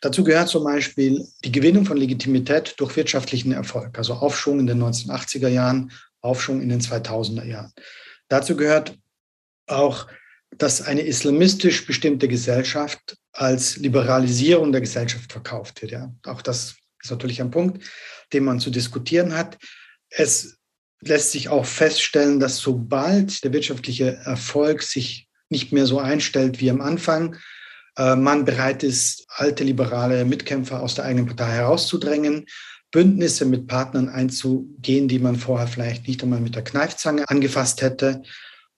Dazu 0.00 0.22
gehört 0.22 0.48
zum 0.48 0.64
Beispiel 0.64 1.26
die 1.44 1.52
Gewinnung 1.52 1.84
von 1.84 1.96
Legitimität 1.96 2.74
durch 2.78 2.96
wirtschaftlichen 2.96 3.52
Erfolg, 3.52 3.98
also 3.98 4.14
Aufschwung 4.14 4.60
in 4.60 4.66
den 4.66 4.82
1980er 4.82 5.48
Jahren, 5.48 5.92
Aufschwung 6.20 6.62
in 6.62 6.68
den 6.68 6.80
2000er 6.80 7.44
Jahren. 7.44 7.72
Dazu 8.28 8.56
gehört 8.56 8.96
auch, 9.66 10.06
dass 10.56 10.82
eine 10.82 11.02
islamistisch 11.02 11.86
bestimmte 11.86 12.28
Gesellschaft 12.28 13.16
als 13.32 13.76
Liberalisierung 13.76 14.72
der 14.72 14.80
Gesellschaft 14.80 15.30
verkauft 15.30 15.82
wird. 15.82 15.92
Ja. 15.92 16.12
Auch 16.24 16.42
das 16.42 16.76
ist 17.02 17.10
natürlich 17.10 17.40
ein 17.40 17.50
Punkt, 17.50 17.84
den 18.32 18.44
man 18.44 18.60
zu 18.60 18.70
diskutieren 18.70 19.36
hat. 19.36 19.58
Es 20.10 20.58
lässt 21.00 21.32
sich 21.32 21.48
auch 21.48 21.66
feststellen, 21.66 22.40
dass 22.40 22.58
sobald 22.58 23.44
der 23.44 23.52
wirtschaftliche 23.52 24.16
Erfolg 24.24 24.82
sich 24.82 25.28
nicht 25.48 25.72
mehr 25.72 25.86
so 25.86 25.98
einstellt 25.98 26.60
wie 26.60 26.70
am 26.70 26.80
Anfang, 26.80 27.36
äh, 27.96 28.16
man 28.16 28.44
bereit 28.44 28.82
ist, 28.82 29.26
alte 29.28 29.64
liberale 29.64 30.24
Mitkämpfer 30.24 30.80
aus 30.80 30.94
der 30.94 31.04
eigenen 31.04 31.26
Partei 31.26 31.52
herauszudrängen, 31.52 32.46
Bündnisse 32.90 33.44
mit 33.44 33.66
Partnern 33.66 34.08
einzugehen, 34.08 35.08
die 35.08 35.18
man 35.18 35.36
vorher 35.36 35.68
vielleicht 35.68 36.08
nicht 36.08 36.22
einmal 36.22 36.40
mit 36.40 36.54
der 36.54 36.64
Kneifzange 36.64 37.28
angefasst 37.28 37.82
hätte. 37.82 38.22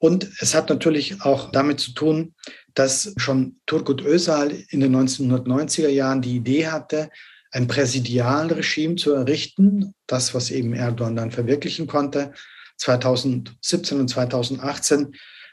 Und 0.00 0.30
es 0.40 0.54
hat 0.54 0.70
natürlich 0.70 1.20
auch 1.20 1.52
damit 1.52 1.78
zu 1.78 1.92
tun, 1.92 2.34
dass 2.74 3.12
schon 3.18 3.60
Turgut 3.66 4.02
Özal 4.02 4.50
in 4.70 4.80
den 4.80 4.96
1990er 4.96 5.88
Jahren 5.88 6.22
die 6.22 6.36
Idee 6.36 6.68
hatte, 6.68 7.10
ein 7.52 7.66
Präsidialregime 7.66 8.96
zu 8.96 9.12
errichten, 9.12 9.94
das, 10.06 10.34
was 10.34 10.50
eben 10.50 10.72
Erdogan 10.72 11.16
dann 11.16 11.30
verwirklichen 11.30 11.86
konnte, 11.86 12.32
2017 12.78 14.00
und 14.00 14.08
2018 14.08 15.12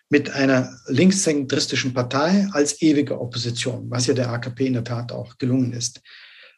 mit 0.10 0.30
einer 0.30 0.80
linkszentristischen 0.88 1.94
Partei 1.94 2.48
als 2.54 2.82
ewige 2.82 3.20
Opposition, 3.20 3.90
was 3.90 4.08
ja 4.08 4.14
der 4.14 4.30
AKP 4.30 4.68
in 4.68 4.74
der 4.74 4.86
Tat 4.86 5.12
auch 5.12 5.38
gelungen 5.38 5.74
ist. 5.74 6.02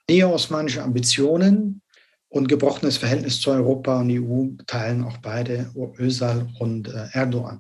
Neo-osmanische 0.08 0.84
Ambitionen 0.84 1.82
und 2.30 2.48
gebrochenes 2.48 2.98
Verhältnis 2.98 3.42
zu 3.42 3.52
Europa 3.52 4.00
und 4.00 4.12
EU 4.12 4.48
teilen 4.68 5.04
auch 5.04 5.18
beide, 5.18 5.72
Özal 6.00 6.48
und 6.60 6.88
äh, 6.88 7.08
Erdogan. 7.12 7.60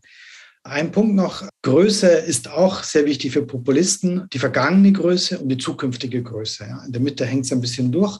Ein 0.63 0.91
Punkt 0.91 1.15
noch, 1.15 1.47
Größe 1.63 2.07
ist 2.07 2.49
auch 2.49 2.83
sehr 2.83 3.05
wichtig 3.05 3.31
für 3.31 3.45
Populisten, 3.45 4.27
die 4.31 4.39
vergangene 4.39 4.91
Größe 4.91 5.39
und 5.39 5.49
die 5.49 5.57
zukünftige 5.57 6.21
Größe. 6.21 6.65
Ja. 6.65 6.83
In 6.85 6.91
der 6.91 7.01
Mitte 7.01 7.25
hängt 7.25 7.45
es 7.45 7.51
ein 7.51 7.61
bisschen 7.61 7.91
durch, 7.91 8.19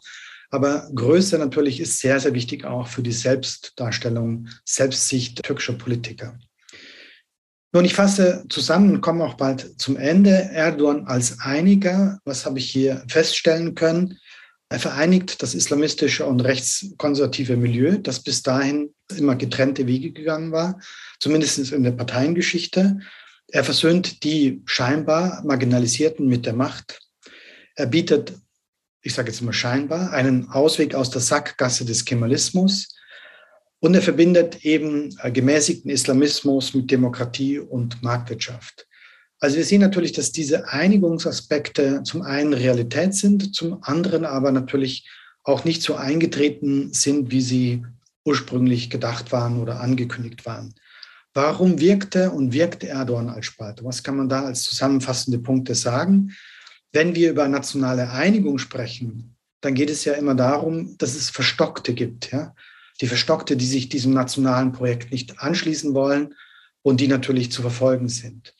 aber 0.49 0.89
Größe 0.95 1.38
natürlich 1.38 1.79
ist 1.79 1.99
sehr, 1.99 2.19
sehr 2.19 2.33
wichtig 2.33 2.65
auch 2.65 2.88
für 2.88 3.03
die 3.03 3.12
Selbstdarstellung, 3.12 4.47
Selbstsicht 4.65 5.43
türkischer 5.43 5.73
Politiker. 5.73 6.39
Nun, 7.71 7.85
ich 7.85 7.93
fasse 7.93 8.45
zusammen 8.49 8.95
und 8.95 9.01
komme 9.01 9.23
auch 9.23 9.35
bald 9.35 9.79
zum 9.79 9.95
Ende. 9.95 10.31
Erdogan 10.31 11.05
als 11.05 11.39
Einiger, 11.39 12.19
was 12.25 12.47
habe 12.47 12.57
ich 12.57 12.71
hier 12.71 13.03
feststellen 13.07 13.75
können? 13.75 14.17
Er 14.71 14.79
vereinigt 14.79 15.41
das 15.41 15.55
islamistische 15.55 16.27
und 16.27 16.41
rechtskonservative 16.41 17.58
Milieu, 17.58 17.97
das 17.97 18.21
bis 18.21 18.43
dahin 18.43 18.93
immer 19.17 19.36
getrennte 19.36 19.88
Wege 19.88 20.12
gegangen 20.12 20.51
war, 20.51 20.79
zumindest 21.19 21.71
in 21.71 21.84
der 21.84 21.91
Parteiengeschichte. 21.91 22.99
Er 23.47 23.63
versöhnt 23.63 24.23
die 24.23 24.62
scheinbar 24.65 25.43
Marginalisierten 25.43 26.27
mit 26.27 26.45
der 26.45 26.53
Macht. 26.53 26.99
Er 27.75 27.88
bietet, 27.88 28.34
ich 29.01 29.15
sage 29.15 29.32
jetzt 29.32 29.41
mal 29.41 29.53
scheinbar, 29.53 30.13
einen 30.13 30.49
Ausweg 30.49 30.93
aus 30.93 31.10
der 31.10 31.21
Sackgasse 31.21 31.84
des 31.84 32.05
Kemalismus. 32.05 32.95
Und 33.79 33.95
er 33.95 34.01
verbindet 34.01 34.65
eben 34.65 35.15
gemäßigten 35.34 35.89
Islamismus 35.89 36.75
mit 36.75 36.91
Demokratie 36.91 37.58
und 37.58 38.03
Marktwirtschaft. 38.03 38.88
Also 39.39 39.56
wir 39.58 39.63
sehen 39.63 39.82
natürlich, 39.82 40.12
dass 40.12 40.32
diese 40.32 40.67
Einigungsaspekte 40.67 42.04
zum 42.04 42.21
einen 42.23 42.54
Realität 42.54 43.13
sind, 43.15 43.56
zum 43.56 43.82
anderen 43.84 44.25
aber 44.25 44.52
natürlich 44.52 45.08
auch 45.43 45.63
nicht 45.63 45.82
so 45.82 45.95
eingetreten 45.95 46.93
sind, 46.93 47.32
wie 47.32 47.41
sie 47.41 47.86
ursprünglich 48.25 48.89
gedacht 48.89 49.32
waren 49.32 49.62
oder 49.62 49.80
angekündigt 49.80 50.45
waren. 50.45 50.75
Warum 51.34 51.80
wirkte 51.80 52.32
und 52.32 52.54
wirkt 52.54 52.84
Erdogan 52.84 53.30
als 53.30 53.45
Spalter? 53.45 53.86
Was 53.86 54.04
kann 54.04 54.17
man 54.17 54.30
da 54.30 54.43
als 54.43 54.63
zusammenfassende 54.63 55.39
Punkte 55.39 55.73
sagen? 55.73 56.36
Wenn 56.91 57.15
wir 57.15 57.30
über 57.30 57.47
nationale 57.47 58.10
Einigung 58.10 58.58
sprechen, 58.58 59.36
dann 59.62 59.73
geht 59.73 59.89
es 59.89 60.06
ja 60.06 60.13
immer 60.13 60.36
darum, 60.36 60.97
dass 60.97 61.15
es 61.15 61.30
Verstockte 61.30 61.93
gibt. 61.93 62.32
Ja? 62.32 62.56
Die 62.99 63.08
Verstockte, 63.08 63.56
die 63.56 63.65
sich 63.65 63.89
diesem 63.89 64.13
nationalen 64.13 64.71
Projekt 64.71 65.12
nicht 65.12 65.39
anschließen 65.39 65.93
wollen 65.93 66.36
und 66.82 66.99
die 66.99 67.08
natürlich 67.08 67.52
zu 67.52 67.62
verfolgen 67.62 68.10
sind. 68.10 68.54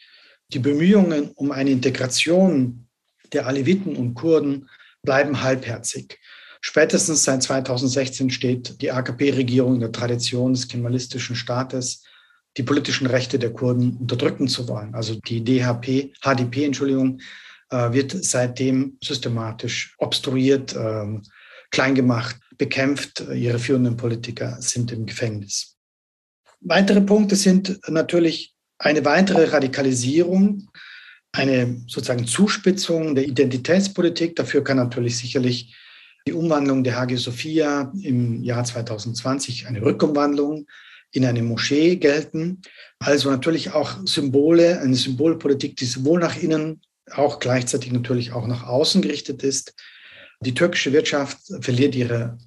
Die 0.52 0.60
Bemühungen 0.60 1.32
um 1.36 1.52
eine 1.52 1.70
Integration 1.70 2.88
der 3.34 3.46
Aleviten 3.46 3.96
und 3.96 4.16
Kurden 4.16 4.68
bleiben 5.04 5.42
halbherzig. 5.44 6.20
Spätestens 6.62 7.24
seit 7.24 7.44
2016 7.44 8.32
steht 8.32 8.82
die 8.82 8.92
AKP-Regierung 8.92 9.76
in 9.76 9.80
der 9.80 9.92
Tradition 9.92 10.54
des 10.54 10.68
kemalistischen 10.68 11.36
Staates, 11.36 12.04
die 12.58 12.64
politischen 12.64 13.08
Rechte 13.08 13.40
der 13.40 13.54
Kurden 13.54 13.98
unterdrücken 13.98 14.48
zu 14.48 14.68
wollen. 14.68 14.96
Also 14.96 15.16
die 15.16 15.44
DHP, 15.44 16.14
HDP, 16.22 16.66
Entschuldigung, 16.66 17.22
äh, 17.70 17.94
wird 17.94 18.12
seitdem 18.24 18.98
systematisch 19.02 19.96
obstruiert, 20.00 20.76
ähm, 20.76 21.22
kleingemacht, 21.70 22.38
bekämpft. 22.58 23.24
Ihre 23.34 23.60
führenden 23.60 23.96
Politiker 23.96 24.58
sind 24.60 24.92
im 24.92 25.06
Gefängnis. 25.06 25.78
Weitere 26.60 27.02
Punkte 27.02 27.36
sind 27.36 27.80
natürlich 27.88 28.54
eine 28.80 29.04
weitere 29.06 29.46
Radikalisierung, 29.46 30.70
eine 31.32 31.82
sozusagen 31.88 32.26
Zuspitzung 32.26 33.14
der 33.14 33.26
Identitätspolitik. 33.26 34.36
Dafür 34.36 34.64
kann 34.64 34.78
natürlich 34.78 35.18
sicherlich 35.18 35.76
die 36.26 36.34
Umwandlung 36.34 36.84
der 36.84 36.96
Hagia 36.96 37.18
Sophia 37.18 37.92
im 38.02 38.42
Jahr 38.42 38.64
2020, 38.64 39.68
eine 39.68 39.82
Rückumwandlung 39.82 40.66
in 41.12 41.26
eine 41.26 41.44
Moschee 41.44 41.98
gelten. 41.98 42.62
Also 43.00 43.30
natürlich 43.30 43.72
auch 43.72 43.98
Symbole, 44.06 44.80
eine 44.80 44.96
Symbolpolitik, 44.96 45.76
die 45.76 45.86
sowohl 45.86 46.20
nach 46.20 46.38
innen, 46.38 46.82
auch 47.12 47.40
gleichzeitig 47.40 47.92
natürlich 47.92 48.32
auch 48.32 48.48
nach 48.48 48.68
außen 48.68 49.02
gerichtet 49.02 49.44
ist. 49.44 49.74
Die 50.42 50.54
türkische 50.54 50.94
Wirtschaft 50.94 51.40
verliert 51.62 51.96
ihre 51.96 52.38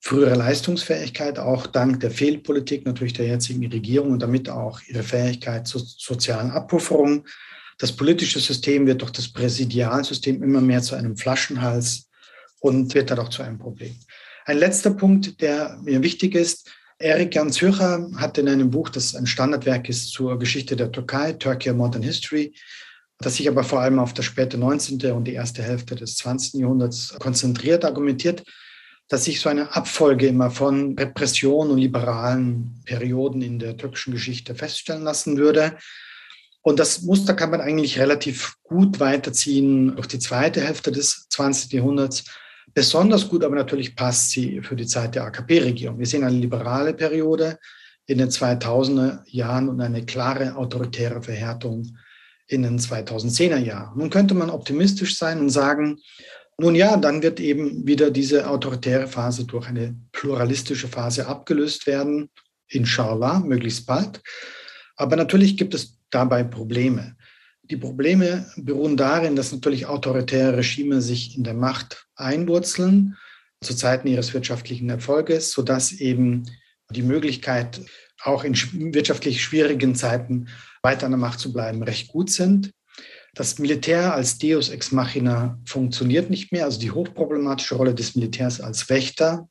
frühere 0.00 0.34
Leistungsfähigkeit, 0.34 1.38
auch 1.38 1.66
dank 1.66 2.00
der 2.00 2.10
Fehlpolitik 2.10 2.86
natürlich 2.86 3.12
der 3.14 3.26
jetzigen 3.26 3.66
Regierung 3.66 4.12
und 4.12 4.20
damit 4.20 4.48
auch 4.48 4.80
ihre 4.86 5.02
Fähigkeit 5.02 5.66
zur 5.66 5.82
sozialen 5.84 6.50
Abpufferung. 6.50 7.26
Das 7.78 7.92
politische 7.92 8.40
System 8.40 8.86
wird 8.86 9.02
durch 9.02 9.12
das 9.12 9.32
Präsidialsystem 9.32 10.42
immer 10.42 10.60
mehr 10.60 10.82
zu 10.82 10.94
einem 10.94 11.16
Flaschenhals 11.16 12.08
und 12.60 12.94
wird 12.94 13.10
dadurch 13.10 13.30
zu 13.30 13.42
einem 13.42 13.58
Problem. 13.58 13.94
Ein 14.44 14.58
letzter 14.58 14.90
Punkt, 14.90 15.40
der 15.40 15.78
mir 15.82 16.02
wichtig 16.02 16.34
ist. 16.34 16.70
Erik 16.98 17.34
Jan 17.34 17.52
Zürcher 17.52 18.08
hat 18.16 18.38
in 18.38 18.48
einem 18.48 18.70
Buch, 18.70 18.88
das 18.88 19.14
ein 19.14 19.26
Standardwerk 19.26 19.88
ist 19.88 20.10
zur 20.10 20.38
Geschichte 20.38 20.74
der 20.74 20.90
Türkei, 20.90 21.34
Turkey 21.34 21.72
Modern 21.72 22.02
History, 22.02 22.54
das 23.18 23.36
sich 23.36 23.48
aber 23.48 23.62
vor 23.62 23.80
allem 23.80 23.98
auf 23.98 24.14
das 24.14 24.24
späte 24.24 24.58
19. 24.58 25.12
und 25.12 25.24
die 25.24 25.34
erste 25.34 25.62
Hälfte 25.62 25.94
des 25.94 26.16
20. 26.16 26.60
Jahrhunderts 26.60 27.14
konzentriert, 27.20 27.84
argumentiert, 27.84 28.42
dass 29.08 29.24
sich 29.24 29.40
so 29.40 29.48
eine 29.48 29.74
Abfolge 29.74 30.26
immer 30.26 30.50
von 30.50 30.96
Repression 30.98 31.70
und 31.70 31.78
liberalen 31.78 32.82
Perioden 32.84 33.42
in 33.42 33.58
der 33.58 33.76
türkischen 33.76 34.12
Geschichte 34.12 34.54
feststellen 34.54 35.02
lassen 35.02 35.38
würde. 35.38 35.76
Und 36.60 36.78
das 36.78 37.02
Muster 37.02 37.34
kann 37.34 37.50
man 37.50 37.62
eigentlich 37.62 37.98
relativ 37.98 38.56
gut 38.62 39.00
weiterziehen 39.00 39.96
durch 39.96 40.08
die 40.08 40.18
zweite 40.18 40.60
Hälfte 40.60 40.92
des 40.92 41.26
20. 41.30 41.72
Jahrhunderts. 41.72 42.24
Besonders 42.74 43.28
gut 43.28 43.44
aber 43.44 43.56
natürlich 43.56 43.96
passt 43.96 44.30
sie 44.30 44.60
für 44.60 44.76
die 44.76 44.86
Zeit 44.86 45.14
der 45.14 45.24
AKP-Regierung. 45.24 45.98
Wir 45.98 46.06
sehen 46.06 46.24
eine 46.24 46.36
liberale 46.36 46.92
Periode 46.92 47.58
in 48.06 48.18
den 48.18 48.28
2000er 48.28 49.20
Jahren 49.26 49.70
und 49.70 49.80
eine 49.80 50.04
klare 50.04 50.54
autoritäre 50.56 51.22
Verhärtung 51.22 51.96
in 52.46 52.62
den 52.62 52.78
2010er 52.78 53.58
Jahren. 53.58 53.98
Nun 53.98 54.10
könnte 54.10 54.34
man 54.34 54.50
optimistisch 54.50 55.16
sein 55.16 55.40
und 55.40 55.50
sagen, 55.50 55.98
nun 56.60 56.74
ja, 56.74 56.96
dann 56.96 57.22
wird 57.22 57.40
eben 57.40 57.86
wieder 57.86 58.10
diese 58.10 58.48
autoritäre 58.48 59.06
Phase 59.06 59.44
durch 59.44 59.68
eine 59.68 59.94
pluralistische 60.12 60.88
Phase 60.88 61.26
abgelöst 61.26 61.86
werden, 61.86 62.30
inshallah, 62.68 63.40
möglichst 63.40 63.86
bald. 63.86 64.20
Aber 64.96 65.16
natürlich 65.16 65.56
gibt 65.56 65.74
es 65.74 65.98
dabei 66.10 66.42
Probleme. 66.42 67.16
Die 67.62 67.76
Probleme 67.76 68.50
beruhen 68.56 68.96
darin, 68.96 69.36
dass 69.36 69.52
natürlich 69.52 69.86
autoritäre 69.86 70.56
Regime 70.56 71.00
sich 71.00 71.36
in 71.36 71.44
der 71.44 71.54
Macht 71.54 72.06
einwurzeln 72.16 73.16
zu 73.60 73.74
Zeiten 73.74 74.08
ihres 74.08 74.34
wirtschaftlichen 74.34 74.88
Erfolges, 74.88 75.52
sodass 75.52 75.92
eben 75.92 76.44
die 76.90 77.02
Möglichkeit, 77.02 77.80
auch 78.22 78.42
in 78.42 78.54
wirtschaftlich 78.94 79.42
schwierigen 79.42 79.94
Zeiten 79.94 80.48
weiter 80.82 81.06
an 81.06 81.12
der 81.12 81.18
Macht 81.18 81.38
zu 81.38 81.52
bleiben, 81.52 81.82
recht 81.82 82.08
gut 82.08 82.30
sind. 82.30 82.70
Das 83.38 83.60
Militär 83.60 84.14
als 84.14 84.38
Deus 84.38 84.68
ex 84.68 84.90
machina 84.90 85.60
funktioniert 85.64 86.28
nicht 86.28 86.50
mehr. 86.50 86.64
Also 86.64 86.80
die 86.80 86.90
hochproblematische 86.90 87.76
Rolle 87.76 87.94
des 87.94 88.16
Militärs 88.16 88.60
als 88.60 88.88
Wächter, 88.88 89.48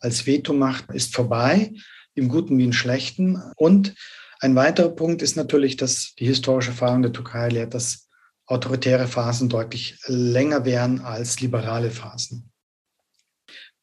als 0.00 0.26
Vetomacht 0.26 0.90
ist 0.92 1.14
vorbei, 1.14 1.72
im 2.14 2.28
Guten 2.28 2.58
wie 2.58 2.64
im 2.64 2.72
Schlechten. 2.72 3.40
Und 3.54 3.94
ein 4.40 4.56
weiterer 4.56 4.88
Punkt 4.88 5.22
ist 5.22 5.36
natürlich, 5.36 5.76
dass 5.76 6.16
die 6.16 6.26
historische 6.26 6.70
Erfahrung 6.70 7.02
der 7.02 7.12
Türkei 7.12 7.48
lehrt, 7.50 7.74
dass 7.74 8.08
autoritäre 8.46 9.06
Phasen 9.06 9.48
deutlich 9.48 10.00
länger 10.06 10.64
wären 10.64 11.00
als 11.00 11.38
liberale 11.40 11.92
Phasen. 11.92 12.50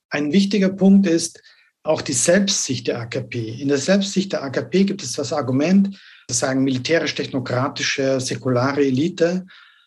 Ein 0.09 0.33
wichtiger 0.33 0.67
Punkt 0.69 1.07
ist 1.07 1.41
auch 1.81 2.01
die 2.01 2.11
Selbstsicht 2.11 2.87
der 2.87 2.99
AKP. 2.99 3.61
In 3.61 3.69
der 3.69 3.77
Selbstsicht 3.77 4.33
der 4.33 4.43
AKP 4.43 4.83
gibt 4.83 5.01
es 5.01 5.13
das 5.13 5.31
Argument, 5.31 5.97
sagen 6.29 6.63
militärisch-technokratische, 6.63 8.19
säkulare 8.19 8.81
Elite 8.81 9.45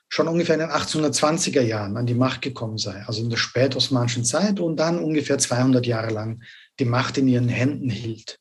schon 0.08 0.28
ungefähr 0.28 0.54
in 0.54 0.60
den 0.60 0.70
1820er 0.70 1.60
Jahren 1.60 1.96
an 1.96 2.06
die 2.06 2.14
Macht 2.14 2.42
gekommen 2.42 2.78
sei, 2.78 3.04
also 3.06 3.22
in 3.22 3.30
der 3.30 3.36
spätosmanischen 3.36 4.24
Zeit 4.24 4.58
und 4.58 4.76
dann 4.76 4.98
ungefähr 4.98 5.38
200 5.38 5.86
Jahre 5.86 6.12
lang 6.12 6.42
die 6.78 6.86
Macht 6.86 7.18
in 7.18 7.28
ihren 7.28 7.48
Händen 7.48 7.90
hielt. 7.90 8.38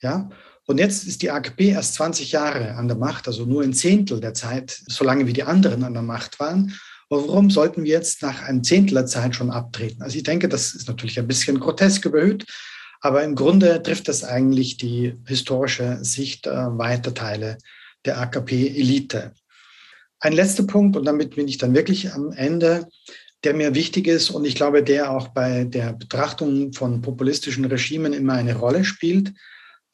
Ja? 0.00 0.28
Und 0.66 0.78
jetzt 0.78 1.08
ist 1.08 1.22
die 1.22 1.30
AKP 1.30 1.70
erst 1.70 1.94
20 1.94 2.32
Jahre 2.32 2.74
an 2.74 2.88
der 2.88 2.96
Macht, 2.96 3.26
also 3.26 3.46
nur 3.46 3.62
ein 3.62 3.72
Zehntel 3.72 4.20
der 4.20 4.34
Zeit, 4.34 4.78
so 4.86 5.02
lange 5.02 5.26
wie 5.26 5.32
die 5.32 5.42
anderen 5.42 5.82
an 5.82 5.94
der 5.94 6.02
Macht 6.02 6.38
waren. 6.38 6.74
Und 7.08 7.26
warum 7.26 7.50
sollten 7.50 7.84
wir 7.84 7.90
jetzt 7.90 8.22
nach 8.22 8.42
einem 8.42 8.62
Zehntel 8.62 8.94
der 8.94 9.06
Zeit 9.06 9.34
schon 9.34 9.50
abtreten? 9.50 10.02
Also 10.02 10.18
ich 10.18 10.24
denke, 10.24 10.48
das 10.48 10.74
ist 10.74 10.86
natürlich 10.86 11.18
ein 11.18 11.26
bisschen 11.26 11.58
grotesk 11.58 12.04
überhöht, 12.04 12.44
aber 13.00 13.22
im 13.24 13.34
Grunde 13.34 13.82
trifft 13.82 14.08
das 14.08 14.24
eigentlich 14.24 14.76
die 14.76 15.16
historische 15.26 15.98
Sicht 16.02 16.46
äh, 16.46 16.50
weiter 16.50 17.14
Teile 17.14 17.58
der 18.04 18.18
AKP-Elite. 18.18 19.32
Ein 20.20 20.32
letzter 20.32 20.64
Punkt, 20.64 20.96
und 20.96 21.04
damit 21.04 21.36
bin 21.36 21.46
ich 21.46 21.58
dann 21.58 21.74
wirklich 21.74 22.12
am 22.12 22.32
Ende, 22.32 22.88
der 23.44 23.54
mir 23.54 23.74
wichtig 23.74 24.08
ist 24.08 24.30
und 24.30 24.44
ich 24.44 24.56
glaube, 24.56 24.82
der 24.82 25.12
auch 25.12 25.28
bei 25.28 25.64
der 25.64 25.92
Betrachtung 25.92 26.72
von 26.72 27.02
populistischen 27.02 27.64
Regimen 27.64 28.12
immer 28.12 28.34
eine 28.34 28.56
Rolle 28.56 28.84
spielt, 28.84 29.32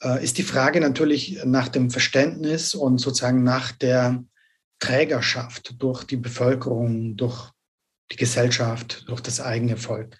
äh, 0.02 0.24
ist 0.24 0.38
die 0.38 0.42
Frage 0.42 0.80
natürlich 0.80 1.40
nach 1.44 1.68
dem 1.68 1.90
Verständnis 1.90 2.74
und 2.74 2.98
sozusagen 2.98 3.42
nach 3.42 3.72
der 3.72 4.24
Trägerschaft 4.78 5.74
durch 5.78 6.04
die 6.04 6.16
Bevölkerung, 6.16 7.16
durch 7.16 7.50
die 8.12 8.16
Gesellschaft, 8.16 9.04
durch 9.08 9.20
das 9.20 9.40
eigene 9.40 9.76
Volk. 9.76 10.16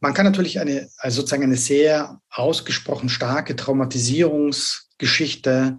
Man 0.00 0.14
kann 0.14 0.26
natürlich 0.26 0.58
eine, 0.60 0.88
also 0.98 1.20
sozusagen 1.20 1.44
eine 1.44 1.56
sehr 1.56 2.20
ausgesprochen 2.30 3.08
starke 3.08 3.56
Traumatisierungsgeschichte 3.56 5.78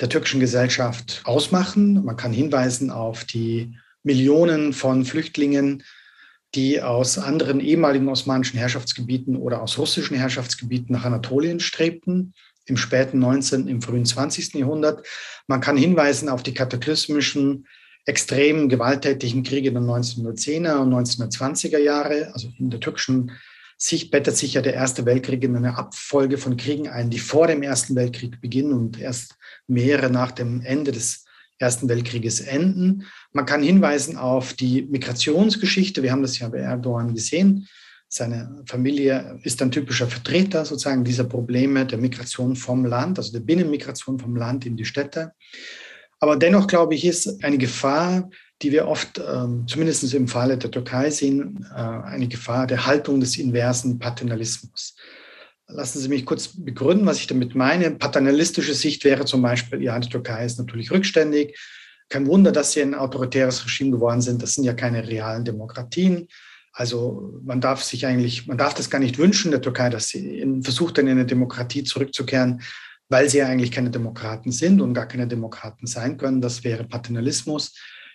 der 0.00 0.08
türkischen 0.08 0.40
Gesellschaft 0.40 1.22
ausmachen. 1.24 2.04
Man 2.04 2.16
kann 2.16 2.32
hinweisen 2.32 2.90
auf 2.90 3.24
die 3.24 3.76
Millionen 4.02 4.72
von 4.72 5.04
Flüchtlingen, 5.04 5.84
die 6.54 6.80
aus 6.80 7.18
anderen 7.18 7.60
ehemaligen 7.60 8.08
osmanischen 8.08 8.58
Herrschaftsgebieten 8.58 9.36
oder 9.36 9.60
aus 9.62 9.78
russischen 9.78 10.16
Herrschaftsgebieten 10.16 10.94
nach 10.94 11.04
Anatolien 11.04 11.60
strebten, 11.60 12.34
im 12.66 12.76
späten 12.76 13.18
19., 13.18 13.68
im 13.68 13.82
frühen 13.82 14.06
20. 14.06 14.54
Jahrhundert. 14.54 15.06
Man 15.46 15.60
kann 15.60 15.76
hinweisen 15.76 16.28
auf 16.28 16.42
die 16.42 16.54
kataklysmischen 16.54 17.66
extremen 18.06 18.68
gewalttätigen 18.68 19.42
Kriege 19.42 19.72
der 19.72 19.82
1910er 19.82 20.76
und 20.76 20.94
1920er 20.94 21.78
Jahre. 21.78 22.30
Also 22.32 22.48
in 22.58 22.70
der 22.70 22.80
türkischen 22.80 23.32
Sicht 23.76 24.10
bettet 24.10 24.36
sich 24.36 24.54
ja 24.54 24.62
der 24.62 24.74
Erste 24.74 25.04
Weltkrieg 25.04 25.44
in 25.44 25.56
eine 25.56 25.76
Abfolge 25.76 26.38
von 26.38 26.56
Kriegen 26.56 26.88
ein, 26.88 27.10
die 27.10 27.18
vor 27.18 27.46
dem 27.46 27.62
Ersten 27.62 27.94
Weltkrieg 27.94 28.40
beginnen 28.40 28.72
und 28.72 28.98
erst 28.98 29.36
mehrere 29.66 30.10
nach 30.10 30.30
dem 30.30 30.62
Ende 30.62 30.92
des 30.92 31.24
Ersten 31.58 31.88
Weltkrieges 31.88 32.40
enden. 32.40 33.04
Man 33.32 33.46
kann 33.46 33.62
hinweisen 33.62 34.16
auf 34.16 34.54
die 34.54 34.82
Migrationsgeschichte. 34.82 36.02
Wir 36.02 36.12
haben 36.12 36.22
das 36.22 36.38
ja 36.38 36.48
bei 36.48 36.58
Erdogan 36.58 37.14
gesehen. 37.14 37.66
Seine 38.08 38.62
Familie 38.66 39.40
ist 39.42 39.60
ein 39.62 39.72
typischer 39.72 40.06
Vertreter 40.06 40.64
sozusagen 40.64 41.02
dieser 41.02 41.24
Probleme 41.24 41.86
der 41.86 41.98
Migration 41.98 42.54
vom 42.54 42.84
Land, 42.84 43.18
also 43.18 43.32
der 43.32 43.40
Binnenmigration 43.40 44.18
vom 44.18 44.36
Land 44.36 44.64
in 44.64 44.76
die 44.76 44.84
Städte. 44.84 45.32
Aber 46.26 46.36
dennoch 46.36 46.66
glaube 46.66 46.94
ich, 46.96 47.04
ist 47.04 47.44
eine 47.44 47.56
Gefahr, 47.56 48.28
die 48.62 48.72
wir 48.72 48.88
oft, 48.88 49.18
ähm, 49.18 49.64
zumindest 49.68 50.12
im 50.12 50.26
Falle 50.26 50.58
der 50.58 50.70
Türkei 50.70 51.10
sehen, 51.10 51.64
äh, 51.70 51.78
eine 51.78 52.26
Gefahr 52.26 52.66
der 52.66 52.84
Haltung 52.84 53.20
des 53.20 53.38
inversen 53.38 53.98
Paternalismus. 53.98 54.96
Lassen 55.68 56.00
Sie 56.00 56.08
mich 56.08 56.26
kurz 56.26 56.48
begründen, 56.48 57.06
was 57.06 57.18
ich 57.18 57.28
damit 57.28 57.54
meine. 57.54 57.92
Paternalistische 57.92 58.74
Sicht 58.74 59.04
wäre 59.04 59.24
zum 59.24 59.40
Beispiel, 59.42 59.82
ja, 59.82 59.98
die 60.00 60.08
Türkei 60.08 60.44
ist 60.44 60.58
natürlich 60.58 60.90
rückständig. 60.90 61.56
Kein 62.08 62.26
Wunder, 62.26 62.50
dass 62.52 62.72
sie 62.72 62.82
ein 62.82 62.94
autoritäres 62.94 63.64
Regime 63.64 63.92
geworden 63.92 64.20
sind. 64.20 64.42
Das 64.42 64.54
sind 64.54 64.64
ja 64.64 64.74
keine 64.74 65.06
realen 65.06 65.44
Demokratien. 65.44 66.28
Also 66.72 67.40
man 67.44 67.60
darf 67.60 67.82
sich 67.82 68.04
eigentlich, 68.04 68.46
man 68.46 68.58
darf 68.58 68.74
das 68.74 68.90
gar 68.90 68.98
nicht 68.98 69.18
wünschen 69.18 69.50
der 69.50 69.60
Türkei, 69.60 69.90
dass 69.90 70.08
sie 70.08 70.44
versucht, 70.62 70.98
in 70.98 71.08
eine 71.08 71.24
Demokratie 71.24 71.84
zurückzukehren, 71.84 72.62
weil 73.08 73.28
sie 73.28 73.38
ja 73.38 73.46
eigentlich 73.46 73.70
keine 73.70 73.90
Demokraten 73.90 74.52
sind 74.52 74.80
und 74.80 74.94
gar 74.94 75.06
keine 75.06 75.28
Demokraten 75.28 75.86
sein 75.86 76.16
können. 76.16 76.40
Das 76.40 76.64
wäre 76.64 76.84
Paternalismus. 76.84 77.74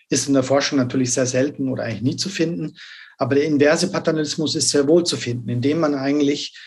Ist 0.09 0.27
in 0.27 0.33
der 0.33 0.43
Forschung 0.43 0.77
natürlich 0.77 1.13
sehr 1.13 1.25
selten 1.25 1.69
oder 1.69 1.83
eigentlich 1.83 2.01
nie 2.01 2.15
zu 2.17 2.29
finden. 2.29 2.75
Aber 3.17 3.35
der 3.35 3.45
inverse 3.45 3.91
Paternalismus 3.91 4.55
ist 4.55 4.69
sehr 4.69 4.87
wohl 4.87 5.05
zu 5.05 5.15
finden, 5.15 5.47
indem 5.47 5.79
man 5.79 5.95
eigentlich 5.95 6.57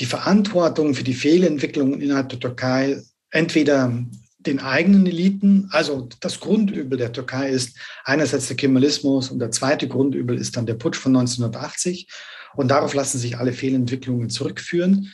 die 0.00 0.06
Verantwortung 0.06 0.94
für 0.94 1.04
die 1.04 1.14
Fehlentwicklungen 1.14 2.00
innerhalb 2.00 2.30
der 2.30 2.40
Türkei 2.40 3.02
entweder 3.30 3.92
den 4.38 4.58
eigenen 4.60 5.06
Eliten, 5.06 5.68
also 5.70 6.08
das 6.20 6.40
Grundübel 6.40 6.96
der 6.96 7.12
Türkei 7.12 7.50
ist 7.50 7.76
einerseits 8.04 8.46
der 8.48 8.56
Kemalismus 8.56 9.30
und 9.30 9.38
der 9.38 9.50
zweite 9.50 9.86
Grundübel 9.86 10.38
ist 10.38 10.56
dann 10.56 10.64
der 10.64 10.74
Putsch 10.74 10.96
von 10.96 11.14
1980 11.14 12.08
und 12.54 12.70
darauf 12.70 12.94
lassen 12.94 13.18
sich 13.18 13.36
alle 13.36 13.52
Fehlentwicklungen 13.52 14.30
zurückführen. 14.30 15.12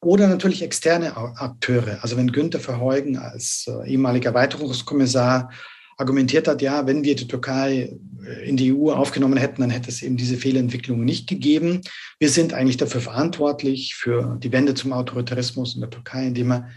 Oder 0.00 0.28
natürlich 0.28 0.62
externe 0.62 1.16
Akteure. 1.16 1.98
Also 2.02 2.16
wenn 2.16 2.30
Günther 2.30 2.60
Verheugen 2.60 3.18
als 3.18 3.66
äh, 3.68 3.90
ehemaliger 3.90 4.30
Erweiterungskommissar 4.30 5.50
argumentiert 5.96 6.46
hat, 6.46 6.62
ja, 6.62 6.86
wenn 6.86 7.02
wir 7.02 7.16
die 7.16 7.26
Türkei 7.26 7.98
äh, 8.24 8.48
in 8.48 8.56
die 8.56 8.72
EU 8.72 8.92
aufgenommen 8.92 9.36
hätten, 9.36 9.60
dann 9.60 9.70
hätte 9.70 9.88
es 9.88 10.02
eben 10.02 10.16
diese 10.16 10.36
Fehlentwicklung 10.36 11.04
nicht 11.04 11.28
gegeben. 11.28 11.80
Wir 12.20 12.30
sind 12.30 12.52
eigentlich 12.52 12.76
dafür 12.76 13.00
verantwortlich, 13.00 13.96
für 13.96 14.38
die 14.40 14.52
Wende 14.52 14.74
zum 14.74 14.92
Autoritarismus 14.92 15.74
in 15.74 15.80
der 15.80 15.90
Türkei, 15.90 16.28
indem 16.28 16.48
man 16.48 16.68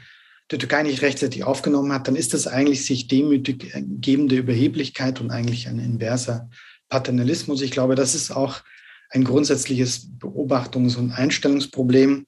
die 0.51 0.57
Türkei 0.57 0.83
nicht 0.83 1.01
rechtzeitig 1.01 1.43
aufgenommen 1.43 1.93
hat, 1.93 2.07
dann 2.07 2.15
ist 2.15 2.33
das 2.33 2.47
eigentlich 2.47 2.85
sich 2.85 3.07
demütig 3.07 3.71
gebende 4.01 4.35
Überheblichkeit 4.35 5.21
und 5.21 5.31
eigentlich 5.31 5.67
ein 5.67 5.79
inverser 5.79 6.49
Paternalismus. 6.89 7.61
Ich 7.61 7.71
glaube, 7.71 7.95
das 7.95 8.15
ist 8.15 8.31
auch 8.31 8.61
ein 9.11 9.23
grundsätzliches 9.23 10.09
Beobachtungs- 10.19 10.97
und 10.97 11.11
Einstellungsproblem. 11.11 12.25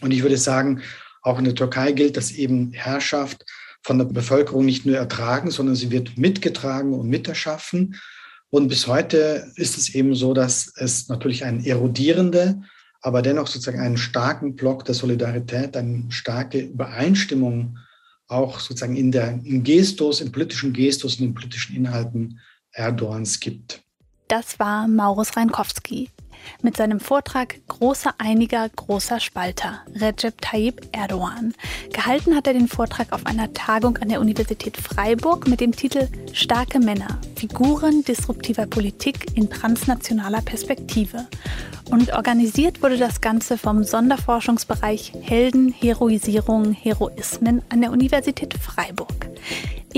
Und 0.00 0.12
ich 0.12 0.22
würde 0.22 0.36
sagen, 0.36 0.82
auch 1.22 1.38
in 1.38 1.44
der 1.44 1.54
Türkei 1.54 1.92
gilt, 1.92 2.16
dass 2.16 2.32
eben 2.32 2.72
Herrschaft 2.72 3.44
von 3.82 3.98
der 3.98 4.04
Bevölkerung 4.04 4.64
nicht 4.64 4.86
nur 4.86 4.96
ertragen, 4.96 5.50
sondern 5.50 5.76
sie 5.76 5.90
wird 5.90 6.18
mitgetragen 6.18 6.92
und 6.92 7.08
miterschaffen. 7.08 7.96
Und 8.50 8.68
bis 8.68 8.86
heute 8.86 9.50
ist 9.56 9.76
es 9.76 9.94
eben 9.94 10.14
so, 10.14 10.34
dass 10.34 10.72
es 10.76 11.08
natürlich 11.08 11.44
eine 11.44 11.66
erodierende, 11.66 12.62
aber 13.00 13.22
dennoch 13.22 13.46
sozusagen 13.46 13.80
einen 13.80 13.96
starken 13.96 14.56
Block 14.56 14.84
der 14.84 14.94
Solidarität, 14.94 15.76
eine 15.76 16.04
starke 16.10 16.60
Übereinstimmung 16.60 17.78
auch 18.28 18.58
sozusagen 18.58 18.96
in 18.96 19.12
der, 19.12 19.38
im 19.44 19.62
Gestus, 19.62 20.20
im 20.20 20.32
politischen 20.32 20.72
Gestus 20.72 21.14
und 21.14 21.20
in 21.20 21.26
den 21.28 21.34
politischen 21.34 21.76
Inhalten 21.76 22.40
Erdogans 22.72 23.38
gibt. 23.38 23.82
Das 24.28 24.58
war 24.58 24.88
Maurus 24.88 25.36
Reinkowski 25.36 26.10
mit 26.62 26.76
seinem 26.76 27.00
Vortrag 27.00 27.56
Großer 27.68 28.14
Einiger, 28.18 28.68
großer 28.68 29.20
Spalter, 29.20 29.80
Recep 29.94 30.40
Tayyip 30.40 30.88
Erdogan. 30.92 31.54
Gehalten 31.92 32.34
hat 32.34 32.46
er 32.46 32.52
den 32.52 32.68
Vortrag 32.68 33.12
auf 33.12 33.26
einer 33.26 33.52
Tagung 33.52 33.96
an 33.98 34.08
der 34.08 34.20
Universität 34.20 34.76
Freiburg 34.76 35.48
mit 35.48 35.60
dem 35.60 35.72
Titel 35.72 36.08
Starke 36.32 36.78
Männer, 36.78 37.20
Figuren 37.36 38.04
disruptiver 38.04 38.66
Politik 38.66 39.26
in 39.34 39.50
transnationaler 39.50 40.42
Perspektive. 40.42 41.26
Und 41.90 42.12
organisiert 42.12 42.82
wurde 42.82 42.98
das 42.98 43.20
Ganze 43.20 43.58
vom 43.58 43.84
Sonderforschungsbereich 43.84 45.12
Helden, 45.20 45.72
Heroisierung, 45.72 46.72
Heroismen 46.72 47.62
an 47.68 47.80
der 47.80 47.92
Universität 47.92 48.54
Freiburg. 48.54 49.28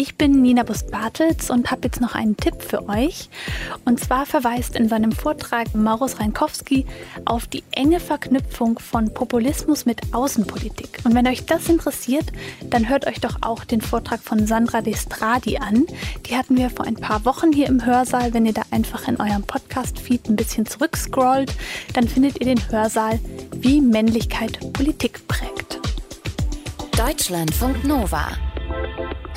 Ich 0.00 0.14
bin 0.14 0.42
Nina 0.42 0.62
Bust-Bartels 0.62 1.50
und 1.50 1.72
habe 1.72 1.80
jetzt 1.86 2.00
noch 2.00 2.14
einen 2.14 2.36
Tipp 2.36 2.62
für 2.62 2.88
euch. 2.88 3.28
Und 3.84 3.98
zwar 3.98 4.26
verweist 4.26 4.76
in 4.76 4.88
seinem 4.88 5.10
Vortrag 5.10 5.74
Maurus 5.74 6.20
Reinkowski 6.20 6.86
auf 7.24 7.48
die 7.48 7.64
enge 7.72 7.98
Verknüpfung 7.98 8.78
von 8.78 9.12
Populismus 9.12 9.86
mit 9.86 10.14
Außenpolitik. 10.14 11.00
Und 11.02 11.16
wenn 11.16 11.26
euch 11.26 11.46
das 11.46 11.68
interessiert, 11.68 12.26
dann 12.70 12.88
hört 12.88 13.08
euch 13.08 13.18
doch 13.18 13.38
auch 13.40 13.64
den 13.64 13.80
Vortrag 13.80 14.20
von 14.20 14.46
Sandra 14.46 14.82
Destradi 14.82 15.58
an. 15.58 15.84
Die 16.28 16.36
hatten 16.36 16.56
wir 16.56 16.70
vor 16.70 16.86
ein 16.86 16.94
paar 16.94 17.24
Wochen 17.24 17.50
hier 17.50 17.66
im 17.66 17.84
Hörsaal. 17.84 18.32
Wenn 18.32 18.46
ihr 18.46 18.54
da 18.54 18.62
einfach 18.70 19.08
in 19.08 19.20
eurem 19.20 19.42
Podcast-Feed 19.42 20.28
ein 20.28 20.36
bisschen 20.36 20.64
zurückscrollt, 20.64 21.52
dann 21.94 22.06
findet 22.06 22.38
ihr 22.38 22.46
den 22.46 22.70
Hörsaal, 22.70 23.18
wie 23.50 23.80
Männlichkeit 23.80 24.60
Politik 24.74 25.26
prägt. 25.26 25.80
Deutschlandfunk 26.96 27.82
Nova 27.82 28.28